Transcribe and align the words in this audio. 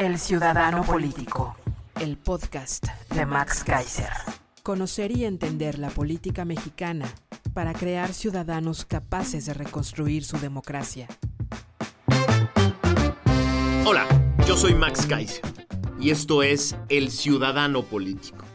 El 0.00 0.18
Ciudadano 0.18 0.82
Político. 0.82 1.54
el 2.00 2.16
podcast 2.16 2.86
De 3.14 3.26
Max 3.26 3.62
Kaiser. 3.62 4.08
Conocer 4.62 5.14
y 5.14 5.26
entender 5.26 5.78
la 5.78 5.90
política 5.90 6.46
mexicana 6.46 7.06
para 7.52 7.74
crear 7.74 8.14
ciudadanos 8.14 8.86
capaces 8.86 9.44
de 9.44 9.52
reconstruir 9.52 10.24
su 10.24 10.38
democracia. 10.38 11.06
Hola, 13.84 14.06
yo 14.48 14.56
soy 14.56 14.74
Max 14.74 15.04
Kaiser 15.04 15.42
y 16.00 16.08
esto 16.08 16.42
es 16.42 16.76
El 16.88 17.10
Ciudadano 17.10 17.82
Político, 17.82 18.46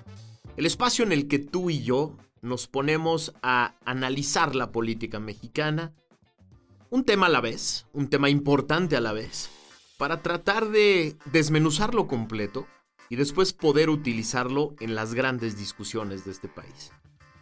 el 0.57 0.65
espacio 0.65 1.05
en 1.05 1.11
el 1.11 1.27
que 1.27 1.37
tú 1.37 1.69
y 1.69 1.83
yo 1.83 2.17
nos 2.41 2.65
ponemos 2.65 3.35
a 3.43 3.75
analizar 3.85 4.55
la 4.55 4.71
política 4.71 5.19
mexicana, 5.19 5.93
un 6.89 7.03
tema 7.03 7.27
a 7.27 7.29
la 7.29 7.39
vez, 7.39 7.85
un 7.93 8.09
tema 8.09 8.31
importante 8.31 8.97
a 8.97 9.01
la 9.01 9.13
vez, 9.13 9.51
para 9.97 10.21
tratar 10.21 10.69
de 10.69 11.15
desmenuzarlo 11.25 12.07
completo 12.07 12.67
y 13.09 13.15
después 13.15 13.53
poder 13.53 13.89
utilizarlo 13.89 14.75
en 14.79 14.95
las 14.95 15.13
grandes 15.13 15.57
discusiones 15.57 16.25
de 16.25 16.31
este 16.31 16.47
país. 16.47 16.91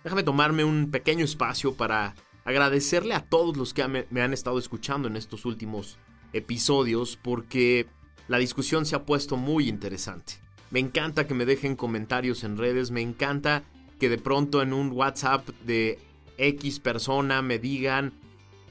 Déjame 0.04 0.24
tomarme 0.24 0.64
un 0.64 0.92
pequeño 0.92 1.24
espacio 1.24 1.74
para 1.74 2.16
agradecerle 2.46 3.14
a 3.14 3.26
todos 3.26 3.56
los 3.56 3.74
que 3.74 3.88
me, 3.88 4.22
han 4.22 4.34
estado 4.34 4.60
escuchando 4.60 5.08
en 5.08 5.16
estos 5.16 5.46
últimos 5.46 5.98
episodios 6.34 7.18
porque 7.22 7.88
la 8.28 8.38
discusión 8.38 8.86
se 8.86 8.96
ha 8.96 9.06
puesto 9.06 9.38
muy 9.38 9.70
interesante. 9.70 10.34
Me 10.72 10.80
encanta 10.80 11.28
que 11.28 11.34
me 11.34 11.46
dejen 11.46 11.76
comentarios 11.76 12.44
en 12.44 12.58
redes, 12.58 12.92
me 12.92 13.02
encanta 13.02 13.64
que 14.00 14.10
de 14.10 14.18
pronto 14.18 14.62
en 14.62 14.74
un 14.74 14.92
WhatsApp 14.92 15.48
de 15.66 16.00
X 16.38 16.80
persona 16.80 17.42
me 17.42 17.60
digan, 17.60 18.14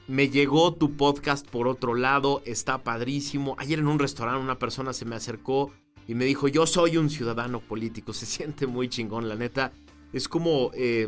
me 0.07 0.29
llegó 0.29 0.73
tu 0.73 0.95
podcast 0.97 1.47
por 1.47 1.67
otro 1.67 1.95
lado, 1.95 2.41
está 2.45 2.83
padrísimo. 2.83 3.55
Ayer 3.57 3.79
en 3.79 3.87
un 3.87 3.99
restaurante 3.99 4.41
una 4.43 4.59
persona 4.59 4.93
se 4.93 5.05
me 5.05 5.15
acercó 5.15 5.71
y 6.07 6.15
me 6.15 6.25
dijo, 6.25 6.47
yo 6.47 6.65
soy 6.65 6.97
un 6.97 7.09
ciudadano 7.09 7.59
político, 7.61 8.13
se 8.13 8.25
siente 8.25 8.67
muy 8.67 8.89
chingón, 8.89 9.29
la 9.29 9.35
neta. 9.35 9.71
Es 10.11 10.27
como, 10.27 10.71
eh, 10.75 11.07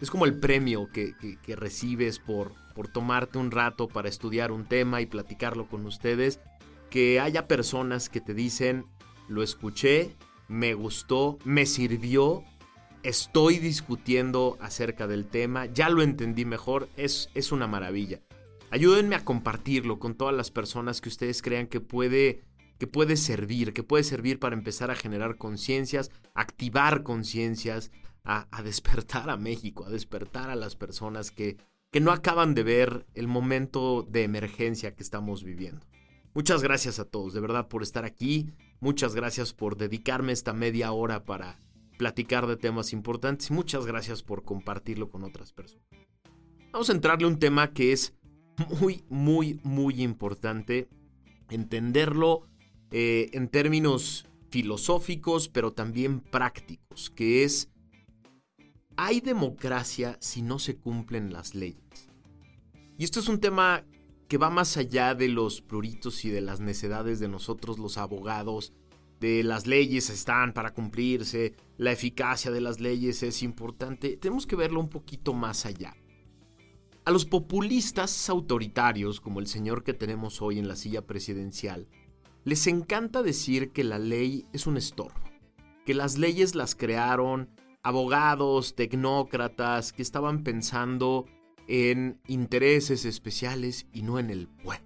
es 0.00 0.10
como 0.10 0.24
el 0.26 0.38
premio 0.38 0.88
que, 0.92 1.14
que- 1.42 1.56
recibes 1.56 2.18
por, 2.18 2.52
por 2.74 2.88
tomarte 2.88 3.38
un 3.38 3.50
rato 3.50 3.88
para 3.88 4.08
estudiar 4.08 4.52
un 4.52 4.66
tema 4.66 5.00
y 5.00 5.06
platicarlo 5.06 5.66
con 5.66 5.86
ustedes. 5.86 6.38
Que 6.90 7.18
haya 7.18 7.48
personas 7.48 8.08
que 8.08 8.20
te 8.20 8.32
dicen, 8.34 8.84
lo 9.28 9.42
escuché, 9.42 10.14
me 10.46 10.74
gustó, 10.74 11.38
me 11.44 11.66
sirvió, 11.66 12.44
estoy 13.08 13.58
discutiendo 13.58 14.58
acerca 14.60 15.06
del 15.06 15.26
tema, 15.26 15.66
ya 15.66 15.88
lo 15.90 16.02
entendí 16.02 16.44
mejor, 16.44 16.88
es, 16.96 17.30
es 17.34 17.52
una 17.52 17.68
maravilla. 17.68 18.20
Ayúdenme 18.70 19.14
a 19.14 19.24
compartirlo 19.24 20.00
con 20.00 20.16
todas 20.16 20.34
las 20.34 20.50
personas 20.50 21.00
que 21.00 21.08
ustedes 21.08 21.40
crean 21.40 21.68
que 21.68 21.80
puede, 21.80 22.42
que 22.78 22.88
puede 22.88 23.16
servir, 23.16 23.72
que 23.72 23.84
puede 23.84 24.02
servir 24.02 24.40
para 24.40 24.56
empezar 24.56 24.90
a 24.90 24.96
generar 24.96 25.36
conciencias, 25.36 26.10
activar 26.34 27.04
conciencias, 27.04 27.92
a, 28.24 28.48
a 28.50 28.62
despertar 28.64 29.30
a 29.30 29.36
México, 29.36 29.84
a 29.86 29.90
despertar 29.90 30.50
a 30.50 30.56
las 30.56 30.74
personas 30.74 31.30
que, 31.30 31.58
que 31.92 32.00
no 32.00 32.10
acaban 32.10 32.54
de 32.56 32.64
ver 32.64 33.06
el 33.14 33.28
momento 33.28 34.02
de 34.02 34.24
emergencia 34.24 34.96
que 34.96 35.04
estamos 35.04 35.44
viviendo. 35.44 35.86
Muchas 36.34 36.60
gracias 36.60 36.98
a 36.98 37.04
todos, 37.04 37.34
de 37.34 37.40
verdad, 37.40 37.68
por 37.68 37.84
estar 37.84 38.04
aquí. 38.04 38.50
Muchas 38.80 39.14
gracias 39.14 39.52
por 39.52 39.76
dedicarme 39.76 40.32
esta 40.32 40.52
media 40.52 40.90
hora 40.90 41.24
para 41.24 41.60
platicar 41.96 42.46
de 42.46 42.56
temas 42.56 42.92
importantes 42.92 43.50
muchas 43.50 43.86
gracias 43.86 44.22
por 44.22 44.44
compartirlo 44.44 45.08
con 45.10 45.24
otras 45.24 45.52
personas. 45.52 45.86
Vamos 46.72 46.90
a 46.90 46.92
entrarle 46.92 47.24
a 47.24 47.28
un 47.28 47.38
tema 47.38 47.72
que 47.72 47.92
es 47.92 48.14
muy, 48.80 49.04
muy, 49.08 49.60
muy 49.62 50.02
importante 50.02 50.88
entenderlo 51.50 52.48
eh, 52.90 53.30
en 53.32 53.48
términos 53.48 54.26
filosóficos, 54.50 55.48
pero 55.48 55.72
también 55.72 56.20
prácticos, 56.20 57.10
que 57.10 57.44
es, 57.44 57.70
¿hay 58.96 59.20
democracia 59.20 60.16
si 60.20 60.42
no 60.42 60.58
se 60.58 60.76
cumplen 60.76 61.32
las 61.32 61.54
leyes? 61.54 62.08
Y 62.98 63.04
esto 63.04 63.20
es 63.20 63.28
un 63.28 63.40
tema 63.40 63.84
que 64.28 64.38
va 64.38 64.50
más 64.50 64.76
allá 64.76 65.14
de 65.14 65.28
los 65.28 65.60
pruritos 65.60 66.24
y 66.24 66.30
de 66.30 66.40
las 66.40 66.60
necedades 66.60 67.20
de 67.20 67.28
nosotros 67.28 67.78
los 67.78 67.98
abogados, 67.98 68.72
de 69.20 69.42
las 69.42 69.66
leyes 69.66 70.10
están 70.10 70.52
para 70.52 70.72
cumplirse, 70.72 71.54
la 71.78 71.92
eficacia 71.92 72.50
de 72.50 72.60
las 72.60 72.80
leyes 72.80 73.22
es 73.22 73.42
importante, 73.42 74.16
tenemos 74.16 74.46
que 74.46 74.56
verlo 74.56 74.80
un 74.80 74.88
poquito 74.88 75.32
más 75.32 75.66
allá. 75.66 75.96
A 77.04 77.10
los 77.10 77.24
populistas 77.24 78.28
autoritarios, 78.28 79.20
como 79.20 79.40
el 79.40 79.46
señor 79.46 79.84
que 79.84 79.94
tenemos 79.94 80.42
hoy 80.42 80.58
en 80.58 80.68
la 80.68 80.76
silla 80.76 81.06
presidencial, 81.06 81.88
les 82.44 82.66
encanta 82.66 83.22
decir 83.22 83.70
que 83.72 83.84
la 83.84 83.98
ley 83.98 84.46
es 84.52 84.66
un 84.66 84.76
estorbo, 84.76 85.20
que 85.84 85.94
las 85.94 86.18
leyes 86.18 86.54
las 86.54 86.74
crearon 86.74 87.50
abogados, 87.82 88.74
tecnócratas, 88.74 89.92
que 89.92 90.02
estaban 90.02 90.42
pensando 90.42 91.26
en 91.68 92.20
intereses 92.26 93.04
especiales 93.04 93.86
y 93.92 94.02
no 94.02 94.18
en 94.18 94.30
el 94.30 94.48
pueblo. 94.48 94.85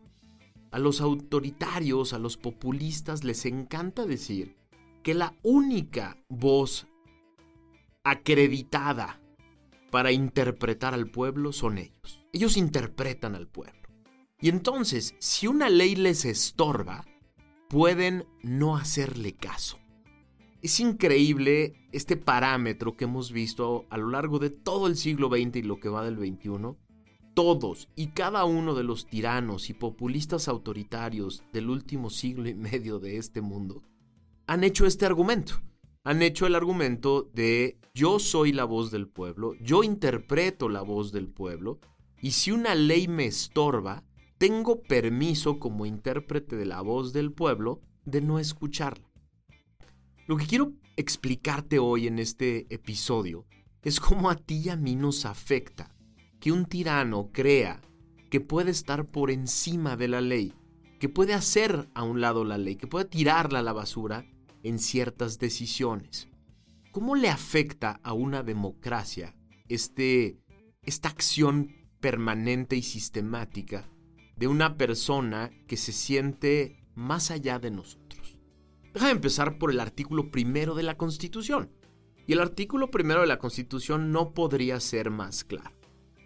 A 0.71 0.79
los 0.79 1.01
autoritarios, 1.01 2.13
a 2.13 2.19
los 2.19 2.37
populistas 2.37 3.25
les 3.25 3.45
encanta 3.47 4.07
decir 4.07 4.57
que 5.03 5.15
la 5.15 5.35
única 5.43 6.17
voz 6.29 6.87
acreditada 8.05 9.21
para 9.91 10.13
interpretar 10.13 10.95
al 10.95 11.11
pueblo 11.11 11.53
son 11.53 11.79
ellos. 11.79 12.25
Ellos 12.33 12.57
interpretan 12.57 13.35
al 13.35 13.49
pueblo. 13.49 13.81
Y 14.41 14.49
entonces, 14.49 15.15
si 15.19 15.47
una 15.47 15.69
ley 15.69 15.97
les 15.97 16.25
estorba, 16.25 17.05
pueden 17.69 18.27
no 18.43 18.77
hacerle 18.77 19.35
caso. 19.35 19.79
Es 20.63 20.81
increíble 20.81 21.75
este 21.93 22.17
parámetro 22.17 22.97
que 22.97 23.05
hemos 23.05 23.33
visto 23.33 23.87
a 23.91 23.97
lo 23.97 24.11
largo 24.11 24.39
de 24.39 24.51
todo 24.51 24.87
el 24.87 24.97
siglo 24.97 25.29
XX 25.29 25.57
y 25.57 25.63
lo 25.63 25.81
que 25.81 25.89
va 25.89 26.05
del 26.05 26.17
XXI. 26.17 26.77
Todos 27.35 27.89
y 27.95 28.09
cada 28.09 28.45
uno 28.45 28.75
de 28.75 28.85
los 28.85 29.07
tiranos 29.07 29.71
y 29.71 29.75
populistas 29.75 30.49
autoritarios 30.49 31.43
del 31.53 31.71
último 31.71 32.11
siglo 32.11 32.49
y 32.49 32.55
medio 32.55 32.99
de 32.99 33.17
este 33.17 33.41
mundo 33.41 33.83
han 34.47 34.65
hecho 34.65 34.85
este 34.85 35.07
argumento. 35.07 35.63
Han 36.03 36.23
hecho 36.23 36.47
el 36.47 36.57
argumento 36.57 37.31
de 37.35 37.79
yo 37.95 38.19
soy 38.19 38.53
la 38.53 38.65
voz 38.65 38.91
del 38.91 39.07
pueblo, 39.07 39.55
yo 39.61 39.85
interpreto 39.85 40.69
la 40.69 40.83
voz 40.83 41.13
del 41.13 41.29
pueblo, 41.29 41.79
y 42.21 42.33
si 42.33 42.51
una 42.51 42.75
ley 42.75 43.07
me 43.07 43.27
estorba, 43.27 44.03
tengo 44.39 44.83
permiso 44.83 45.59
como 45.59 45.87
intérprete 45.87 46.57
de 46.57 46.67
la 46.67 46.81
voz 46.81 47.13
del 47.13 47.33
pueblo 47.33 47.81
de 48.05 48.23
no 48.23 48.39
escucharla. 48.39 49.09
Lo 50.27 50.37
que 50.37 50.47
quiero 50.47 50.73
explicarte 50.97 51.79
hoy 51.79 52.07
en 52.07 52.19
este 52.19 52.67
episodio 52.75 53.47
es 53.83 54.01
cómo 54.01 54.31
a 54.31 54.37
ti 54.37 54.63
y 54.65 54.69
a 54.71 54.77
mí 54.77 54.97
nos 54.97 55.27
afecta 55.27 55.95
que 56.41 56.53
un 56.53 56.65
tirano 56.65 57.31
crea 57.33 57.83
que 58.31 58.41
puede 58.41 58.71
estar 58.71 59.07
por 59.07 59.31
encima 59.31 59.97
de 59.97 60.09
la 60.09 60.21
ley, 60.21 60.55
que 60.99 61.09
puede 61.09 61.35
hacer 61.35 61.89
a 61.95 62.03
un 62.03 62.21
lado 62.21 62.45
la 62.45 62.59
ley, 62.59 62.77
que 62.77 62.87
puede 62.87 63.05
tirarla 63.05 63.59
a 63.59 63.63
la 63.63 63.73
basura 63.73 64.25
en 64.63 64.79
ciertas 64.79 65.39
decisiones. 65.39 66.29
¿Cómo 66.93 67.15
le 67.15 67.29
afecta 67.29 68.01
a 68.03 68.13
una 68.13 68.43
democracia 68.43 69.35
este, 69.69 70.39
esta 70.83 71.09
acción 71.09 71.77
permanente 72.01 72.77
y 72.77 72.83
sistemática 72.83 73.89
de 74.37 74.49
una 74.49 74.77
persona 74.77 75.51
que 75.67 75.77
se 75.77 75.93
siente 75.93 76.83
más 76.95 77.31
allá 77.31 77.59
de 77.59 77.71
nosotros? 77.71 78.39
Déjame 78.93 79.13
empezar 79.13 79.59
por 79.59 79.71
el 79.71 79.81
artículo 79.81 80.31
primero 80.31 80.75
de 80.75 80.83
la 80.83 80.97
Constitución. 80.97 81.71
Y 82.27 82.33
el 82.33 82.41
artículo 82.41 82.91
primero 82.91 83.21
de 83.23 83.27
la 83.27 83.39
Constitución 83.39 84.13
no 84.13 84.35
podría 84.35 84.79
ser 84.81 85.11
más 85.11 85.45
claro. 85.45 85.80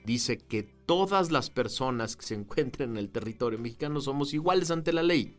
Dice 0.05 0.37
que 0.37 0.63
todas 0.63 1.31
las 1.31 1.49
personas 1.49 2.15
que 2.17 2.27
se 2.27 2.35
encuentren 2.35 2.91
en 2.91 2.97
el 2.99 3.11
territorio 3.11 3.59
mexicano 3.59 4.01
somos 4.01 4.35
iguales 4.35 4.71
ante 4.71 4.93
la 4.93 5.03
ley. 5.03 5.37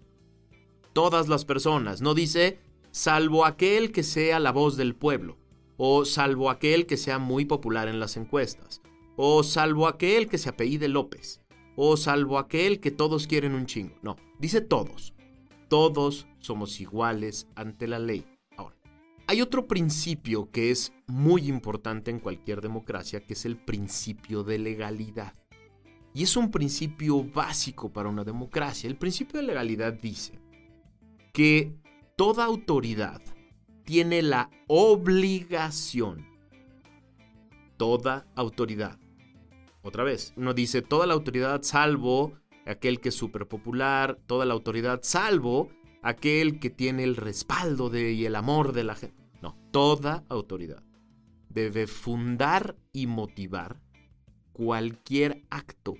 Todas 0.94 1.27
las 1.27 1.45
personas. 1.45 2.01
No 2.01 2.13
dice 2.15 2.59
salvo 2.91 3.45
aquel 3.45 3.91
que 3.91 4.01
sea 4.03 4.39
la 4.39 4.51
voz 4.51 4.75
del 4.75 4.95
pueblo. 4.95 5.38
O 5.77 6.06
salvo 6.06 6.50
aquel 6.50 6.85
que 6.88 6.97
sea 6.97 7.19
muy 7.19 7.45
popular 7.45 7.88
en 7.88 8.00
las 8.00 8.17
encuestas. 8.17 8.81
O 9.17 9.44
salvo 9.44 9.88
aquel 9.88 10.27
que 10.27 10.38
se 10.38 10.50
apellide 10.50 10.88
López. 10.88 11.41
o 11.77 11.97
salvo 11.97 12.39
aquel 12.39 12.79
que 12.79 12.91
todos 12.91 13.27
quieren 13.27 13.53
un 13.53 13.65
chingo. 13.65 13.95
No, 14.01 14.15
dice 14.39 14.61
todos. 14.61 15.13
Todos 15.68 16.25
somos 16.39 16.79
iguales 16.79 17.47
ante 17.56 17.88
la 17.88 18.00
ley. 18.00 18.25
Hay 19.27 19.42
otro 19.42 19.68
principio 19.68 20.51
que 20.51 20.69
es 20.69 20.94
muy 21.07 21.48
importante 21.48 22.12
en 22.12 22.19
cualquier 22.19 22.62
democracia, 22.62 23.22
que 23.22 23.33
es 23.33 23.45
el 23.45 23.57
principio 23.57 24.44
de 24.44 24.60
legalidad. 24.60 25.33
Y 26.13 26.24
es 26.24 26.38
un 26.38 26.51
principio 26.51 27.24
básico 27.24 27.92
para 27.92 28.10
una 28.10 28.24
democracia. 28.24 28.88
El 28.88 28.98
principio 28.98 29.39
de 29.39 29.48
legalidad 29.48 29.94
dice 29.94 30.39
que 31.33 31.75
toda 32.16 32.45
autoridad 32.45 33.22
tiene 33.83 34.22
la 34.22 34.50
obligación, 34.68 36.25
toda 37.78 38.28
autoridad, 38.36 39.00
otra 39.81 40.04
vez, 40.04 40.33
uno 40.36 40.56
dice 40.56 40.81
toda 40.81 41.06
la 41.06 41.13
autoridad 41.13 41.62
salvo 41.62 42.33
aquel 42.66 43.00
que 43.00 43.10
es 43.10 43.16
súper 43.16 43.48
popular, 43.48 44.18
toda 44.25 44.44
la 44.45 44.56
autoridad 44.56 45.01
salvo 45.04 45.69
aquel 46.06 46.60
que 46.60 46.69
tiene 46.69 47.04
el 47.04 47.16
respaldo 47.16 47.90
de, 47.90 48.13
y 48.13 48.25
el 48.25 48.36
amor 48.36 48.74
de 48.74 48.84
la 48.84 48.96
gente. 48.96 49.28
No, 49.42 49.57
toda 49.72 50.24
autoridad 50.30 50.84
debe 51.50 51.88
fundar 51.88 52.78
y 52.94 53.07
motivar 53.07 53.81
cualquier 54.54 55.44
acto 55.50 55.96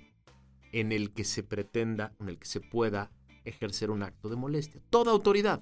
en 0.70 0.92
el 0.92 1.12
que 1.12 1.24
se 1.24 1.42
pretenda, 1.42 2.14
en 2.20 2.28
el 2.28 2.38
que 2.38 2.46
se 2.46 2.60
pueda 2.60 3.10
ejercer 3.44 3.90
un 3.90 4.02
acto 4.02 4.28
de 4.28 4.36
molestia. 4.36 4.80
Toda 4.90 5.10
autoridad, 5.10 5.60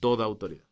toda 0.00 0.24
autoridad. 0.24 0.64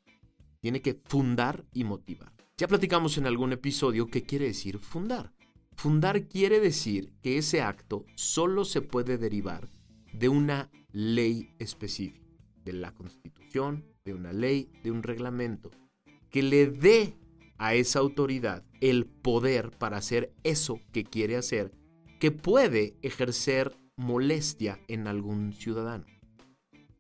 Tiene 0.60 0.82
que 0.82 1.00
fundar 1.04 1.64
y 1.72 1.84
motivar. 1.84 2.32
Ya 2.58 2.68
platicamos 2.68 3.16
en 3.16 3.26
algún 3.26 3.52
episodio 3.52 4.08
qué 4.08 4.22
quiere 4.24 4.46
decir 4.46 4.78
fundar. 4.78 5.32
Fundar 5.76 6.28
quiere 6.28 6.60
decir 6.60 7.14
que 7.22 7.38
ese 7.38 7.62
acto 7.62 8.04
solo 8.14 8.64
se 8.64 8.82
puede 8.82 9.16
derivar 9.16 9.68
de 10.12 10.28
una 10.28 10.70
ley 10.92 11.54
específica, 11.58 12.23
de 12.64 12.72
la 12.72 12.94
constitución, 12.94 13.84
de 14.04 14.14
una 14.14 14.32
ley, 14.32 14.70
de 14.82 14.90
un 14.90 15.02
reglamento, 15.02 15.70
que 16.30 16.42
le 16.42 16.66
dé 16.66 17.16
a 17.58 17.74
esa 17.74 18.00
autoridad 18.00 18.64
el 18.80 19.06
poder 19.06 19.70
para 19.70 19.96
hacer 19.96 20.32
eso 20.42 20.80
que 20.92 21.04
quiere 21.04 21.36
hacer, 21.36 21.72
que 22.18 22.30
puede 22.30 22.96
ejercer 23.02 23.76
molestia 23.96 24.80
en 24.88 25.06
algún 25.06 25.52
ciudadano. 25.52 26.06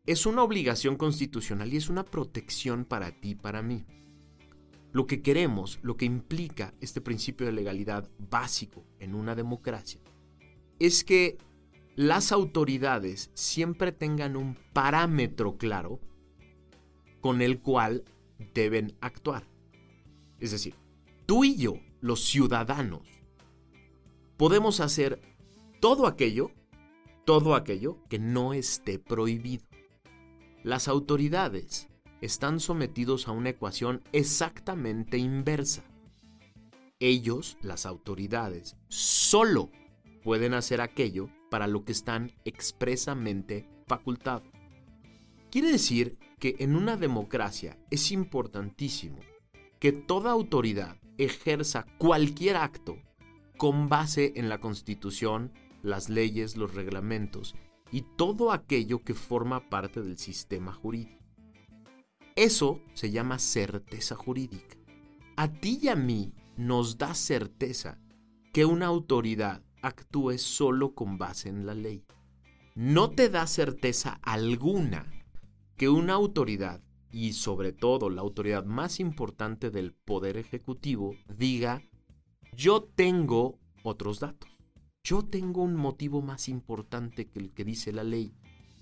Es 0.06 0.26
una 0.26 0.42
obligación 0.42 0.96
constitucional 0.96 1.72
y 1.72 1.78
es 1.78 1.88
una 1.88 2.04
protección 2.04 2.84
para 2.84 3.10
ti 3.10 3.34
para 3.34 3.62
mí. 3.62 3.84
Lo 4.92 5.06
que 5.06 5.22
queremos, 5.22 5.80
lo 5.82 5.96
que 5.96 6.04
implica 6.04 6.74
este 6.80 7.00
principio 7.00 7.46
de 7.46 7.52
legalidad 7.52 8.08
básico 8.18 8.86
en 9.00 9.14
una 9.14 9.34
democracia, 9.34 10.00
es 10.78 11.02
que 11.02 11.38
las 11.96 12.32
autoridades 12.32 13.30
siempre 13.34 13.92
tengan 13.92 14.36
un 14.36 14.56
parámetro 14.72 15.56
claro 15.56 16.00
con 17.20 17.40
el 17.40 17.60
cual 17.60 18.04
deben 18.52 18.96
actuar. 19.00 19.46
Es 20.40 20.50
decir, 20.50 20.74
tú 21.26 21.44
y 21.44 21.56
yo, 21.56 21.78
los 22.00 22.24
ciudadanos, 22.24 23.02
podemos 24.36 24.80
hacer 24.80 25.20
todo 25.80 26.06
aquello, 26.06 26.50
todo 27.24 27.54
aquello 27.54 27.98
que 28.08 28.18
no 28.18 28.52
esté 28.54 28.98
prohibido. 28.98 29.64
Las 30.64 30.88
autoridades 30.88 31.88
están 32.20 32.58
sometidos 32.58 33.28
a 33.28 33.32
una 33.32 33.50
ecuación 33.50 34.02
exactamente 34.12 35.16
inversa. 35.16 35.84
Ellos, 36.98 37.56
las 37.62 37.86
autoridades, 37.86 38.76
solo 38.88 39.70
pueden 40.24 40.54
hacer 40.54 40.80
aquello 40.80 41.28
para 41.50 41.68
lo 41.68 41.84
que 41.84 41.92
están 41.92 42.32
expresamente 42.44 43.68
facultados. 43.86 44.48
Quiere 45.50 45.70
decir 45.70 46.18
que 46.40 46.56
en 46.58 46.74
una 46.74 46.96
democracia 46.96 47.78
es 47.90 48.10
importantísimo 48.10 49.20
que 49.78 49.92
toda 49.92 50.32
autoridad 50.32 50.96
ejerza 51.18 51.86
cualquier 51.98 52.56
acto 52.56 52.96
con 53.56 53.88
base 53.88 54.32
en 54.34 54.48
la 54.48 54.58
Constitución, 54.58 55.52
las 55.82 56.08
leyes, 56.08 56.56
los 56.56 56.74
reglamentos 56.74 57.54
y 57.92 58.02
todo 58.16 58.50
aquello 58.50 59.04
que 59.04 59.14
forma 59.14 59.68
parte 59.68 60.02
del 60.02 60.18
sistema 60.18 60.72
jurídico. 60.72 61.22
Eso 62.34 62.80
se 62.94 63.12
llama 63.12 63.38
certeza 63.38 64.16
jurídica. 64.16 64.76
A 65.36 65.52
ti 65.52 65.78
y 65.82 65.88
a 65.88 65.94
mí 65.94 66.32
nos 66.56 66.98
da 66.98 67.14
certeza 67.14 68.00
que 68.52 68.64
una 68.64 68.86
autoridad 68.86 69.62
actúe 69.86 70.38
solo 70.38 70.94
con 70.94 71.18
base 71.18 71.48
en 71.48 71.66
la 71.66 71.74
ley. 71.74 72.04
No 72.74 73.10
te 73.10 73.28
da 73.28 73.46
certeza 73.46 74.18
alguna 74.22 75.06
que 75.76 75.88
una 75.88 76.14
autoridad, 76.14 76.82
y 77.10 77.34
sobre 77.34 77.72
todo 77.72 78.10
la 78.10 78.22
autoridad 78.22 78.64
más 78.64 78.98
importante 78.98 79.70
del 79.70 79.92
Poder 79.92 80.36
Ejecutivo, 80.36 81.14
diga, 81.28 81.82
yo 82.52 82.82
tengo 82.82 83.60
otros 83.82 84.20
datos. 84.20 84.50
Yo 85.04 85.22
tengo 85.22 85.62
un 85.62 85.76
motivo 85.76 86.22
más 86.22 86.48
importante 86.48 87.28
que 87.28 87.38
el 87.38 87.52
que 87.52 87.64
dice 87.64 87.92
la 87.92 88.04
ley. 88.04 88.34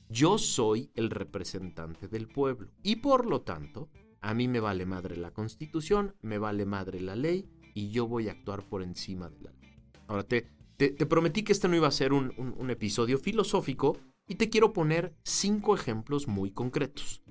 Yo 0.08 0.38
soy 0.38 0.90
el 0.94 1.10
representante 1.10 2.06
del 2.06 2.28
pueblo 2.28 2.70
y 2.82 2.96
por 2.96 3.26
lo 3.26 3.42
tanto, 3.42 3.90
a 4.20 4.34
mí 4.34 4.46
me 4.46 4.60
vale 4.60 4.86
madre 4.86 5.16
la 5.16 5.32
constitución, 5.32 6.14
me 6.22 6.38
vale 6.38 6.64
madre 6.64 7.00
la 7.00 7.16
ley 7.16 7.48
y 7.74 7.90
yo 7.90 8.06
voy 8.06 8.28
a 8.28 8.32
actuar 8.32 8.68
por 8.68 8.82
encima 8.82 9.28
de 9.30 9.40
la 9.40 9.50
ley. 9.52 9.70
Ahora, 10.06 10.22
te, 10.22 10.48
te, 10.90 11.06
prometí 11.06 11.42
que 11.42 11.52
este 11.52 11.68
no 11.68 11.76
iba 11.76 11.88
a 11.88 11.92
ser 11.92 12.12
un, 12.12 12.70
episodio 12.70 13.18
filosófico 13.18 13.98
y 14.26 14.36
te 14.36 14.48
quiero 14.48 14.72
poner 14.72 15.14
cinco 15.22 15.74
ejemplos 15.74 16.28
muy 16.28 16.50
concretos 16.50 17.22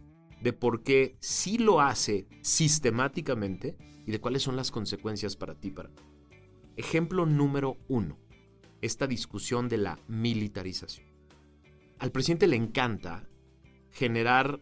de 0.42 0.54
por 0.54 0.84
qué 0.84 1.18
sí 1.20 1.58
lo 1.58 1.82
hace 1.82 2.28
sistemáticamente 2.42 3.78
y 4.06 4.12
de 4.12 4.20
cuáles 4.20 4.44
son 4.44 4.56
las 4.56 4.72
consecuencias 4.72 5.36
para 5.36 5.56
ti. 5.56 5.72
Para 5.72 5.92
Ejemplo 6.78 7.26
número 7.26 7.78
uno, 7.88 8.18
esta 8.82 9.06
discusión 9.06 9.70
de 9.70 9.78
la 9.78 10.00
militarización 10.08 11.12
al 12.02 12.12
presidente 12.12 12.48
le 12.48 12.56
encanta 12.56 13.30
generar 13.92 14.60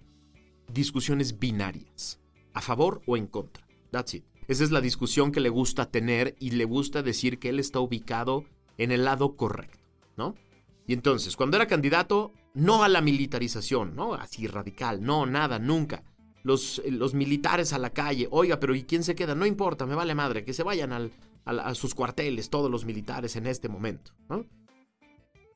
discusiones 0.68 1.40
binarias, 1.40 2.20
a 2.54 2.60
favor 2.60 3.02
o 3.08 3.16
en 3.16 3.28
contra. 3.28 3.66
That's 3.92 4.16
it. 4.16 4.26
Esa 4.50 4.66
es 4.66 4.72
la 4.72 4.82
discusión 4.82 5.32
que 5.32 5.40
le 5.40 5.48
gusta 5.48 5.90
tener 5.90 6.36
y 6.38 6.52
le 6.52 6.66
gusta 6.66 7.02
decir 7.02 7.40
que 7.40 7.48
él 7.48 7.60
está 7.60 7.80
ubicado 7.80 8.44
en 8.80 8.92
el 8.92 9.06
lado 9.06 9.36
correcto, 9.36 9.80
¿no? 10.18 10.36
Y 10.88 10.94
entonces, 10.94 11.36
cuando 11.36 11.56
era 11.56 11.68
candidato, 11.68 12.34
no 12.56 12.84
a 12.84 12.90
la 12.90 13.02
militarización, 13.02 13.96
¿no? 13.96 14.16
Así 14.16 14.48
radical, 14.48 15.04
no, 15.04 15.28
nada, 15.28 15.60
nunca. 15.60 16.04
Los, 16.42 16.80
eh, 16.80 16.90
los 16.90 17.14
militares 17.14 17.74
a 17.74 17.78
la 17.78 17.92
calle, 17.92 18.28
oiga, 18.32 18.60
pero 18.60 18.74
¿y 18.74 18.84
quién 18.84 19.04
se 19.04 19.14
queda? 19.14 19.36
No 19.36 19.46
importa, 19.46 19.86
me 19.86 19.94
vale 19.94 20.16
madre, 20.16 20.44
que 20.44 20.54
se 20.54 20.64
vayan 20.64 20.92
al, 20.92 21.12
a 21.46 21.76
sus 21.76 21.94
cuarteles 21.94 22.50
todos 22.50 22.72
los 22.72 22.86
militares 22.86 23.36
en 23.36 23.46
este 23.46 23.70
momento, 23.70 24.14
¿no? 24.28 24.46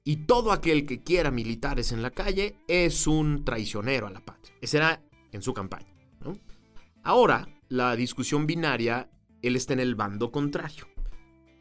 y 0.03 0.17
todo 0.17 0.51
aquel 0.51 0.85
que 0.85 1.01
quiera 1.01 1.31
militares 1.31 1.91
en 1.91 2.01
la 2.01 2.11
calle 2.11 2.57
es 2.67 3.07
un 3.07 3.45
traicionero 3.45 4.07
a 4.07 4.11
la 4.11 4.19
patria. 4.19 4.53
Ese 4.61 4.77
era 4.77 5.01
en 5.31 5.41
su 5.41 5.53
campaña. 5.53 5.87
Ahora, 7.03 7.47
la 7.69 7.95
discusión 7.95 8.45
binaria, 8.45 9.09
él 9.41 9.55
está 9.55 9.73
en 9.73 9.79
el 9.79 9.95
bando 9.95 10.31
contrario. 10.31 10.87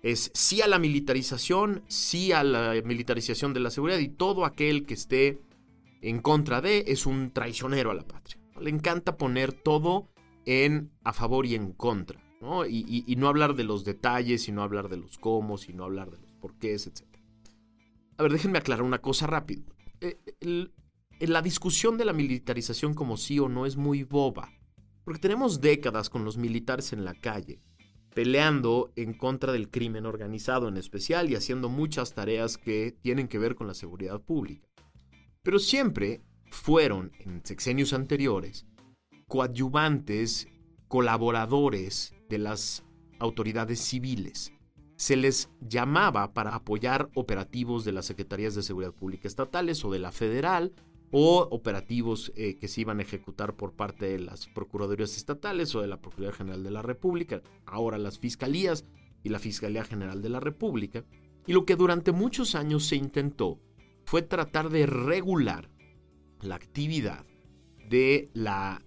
Es 0.03 0.31
sí 0.35 0.61
a 0.63 0.67
la 0.67 0.79
militarización, 0.79 1.85
sí 1.89 2.33
a 2.33 2.43
la 2.43 2.75
militarización 2.85 3.55
de 3.55 3.61
la 3.61 3.71
seguridad 3.71 3.99
y 3.99 4.09
todo 4.09 4.45
aquel 4.45 4.85
que 4.85 4.95
esté 4.95 5.39
en 6.01 6.21
contra 6.21 6.61
de 6.61 6.85
es 6.89 7.07
un 7.07 7.31
traicionero 7.31 7.93
a 7.93 7.95
la 7.95 8.07
patria. 8.07 8.39
Le 8.61 8.71
encanta 8.71 9.17
poner 9.17 9.53
todo 9.53 10.09
en 10.45 10.91
a 11.05 11.13
favor 11.13 11.47
y 11.47 11.55
en 11.55 11.73
contra. 11.73 12.21
Y, 12.69 13.05
y 13.07 13.17
no 13.17 13.29
hablar 13.29 13.55
de 13.55 13.63
los 13.63 13.85
detalles, 13.85 14.43
sino 14.43 14.63
hablar 14.63 14.89
de 14.89 14.97
los 14.97 15.17
cómo, 15.17 15.59
sino 15.59 15.85
hablar 15.85 16.11
de 16.11 16.19
los 16.19 16.33
porqués, 16.33 16.89
etc. 16.89 17.07
A 18.19 18.23
ver, 18.25 18.33
déjenme 18.33 18.59
aclarar 18.59 18.85
una 18.85 18.99
cosa 18.99 19.29
rápido. 19.29 19.65
Eh, 20.01 20.19
la 21.21 21.41
discusión 21.41 21.97
de 21.97 22.05
la 22.05 22.13
militarización 22.13 22.95
como 22.95 23.17
sí 23.17 23.39
o 23.39 23.49
no 23.49 23.65
es 23.65 23.77
muy 23.77 24.03
boba. 24.03 24.51
Porque 25.05 25.21
tenemos 25.21 25.61
décadas 25.61 26.11
con 26.11 26.25
los 26.25 26.37
militares 26.37 26.93
en 26.93 27.05
la 27.05 27.15
calle, 27.15 27.61
peleando 28.15 28.93
en 28.97 29.15
contra 29.15 29.53
del 29.53 29.71
crimen 29.71 30.07
organizado 30.07 30.69
en 30.69 30.77
especial 30.77 31.31
y 31.31 31.35
haciendo 31.35 31.69
muchas 31.69 32.15
tareas 32.15 32.59
que 32.59 32.95
tienen 33.01 33.29
que 33.29 33.39
ver 33.39 33.55
con 33.55 33.67
la 33.67 33.75
seguridad 33.75 34.21
pública. 34.21 34.69
Pero 35.43 35.59
siempre 35.59 36.23
fueron, 36.51 37.13
en 37.21 37.45
sexenios 37.45 37.93
anteriores, 37.93 38.67
coadyuvantes, 39.27 40.49
colaboradores 40.89 42.15
de 42.29 42.39
las 42.39 42.85
autoridades 43.19 43.81
civiles 43.81 44.53
se 45.03 45.17
les 45.17 45.51
llamaba 45.61 46.33
para 46.33 46.55
apoyar 46.55 47.11
operativos 47.15 47.85
de 47.85 47.91
las 47.91 48.07
Secretarías 48.07 48.55
de 48.55 48.63
Seguridad 48.63 48.93
Pública 48.93 49.27
estatales 49.27 49.85
o 49.85 49.91
de 49.91 49.99
la 49.99 50.13
federal 50.13 50.75
o 51.13 51.47
operativos 51.51 52.33
eh, 52.37 52.57
que 52.57 52.69
se 52.69 52.81
iban 52.81 52.99
a 52.99 53.03
ejecutar 53.03 53.55
por 53.55 53.75
parte 53.75 54.07
de 54.07 54.19
las 54.19 54.47
Procuradurías 54.49 55.17
estatales 55.17 55.75
o 55.75 55.83
de 55.83 55.87
la 55.87 56.01
Procuraduría 56.01 56.37
General 56.37 56.65
de 56.65 56.71
la 56.71 56.83
República, 56.83 57.43
ahora 57.67 57.99
las 57.99 58.19
Fiscalías 58.19 58.87
y 59.23 59.29
la 59.29 59.39
Fiscalía 59.39 59.85
General 59.85 60.23
de 60.23 60.31
la 60.31 60.41
República. 60.41 61.05
Y 61.47 61.53
lo 61.53 61.67
que 61.67 61.77
durante 61.77 62.13
muchos 62.13 62.55
años 62.55 62.87
se 62.87 62.97
intentó 62.97 63.61
fue 64.07 64.23
tratar 64.23 64.71
de 64.71 64.87
regular 64.87 65.71
la 66.41 66.55
actividad 66.55 67.27
de 67.91 68.31
la, 68.33 68.83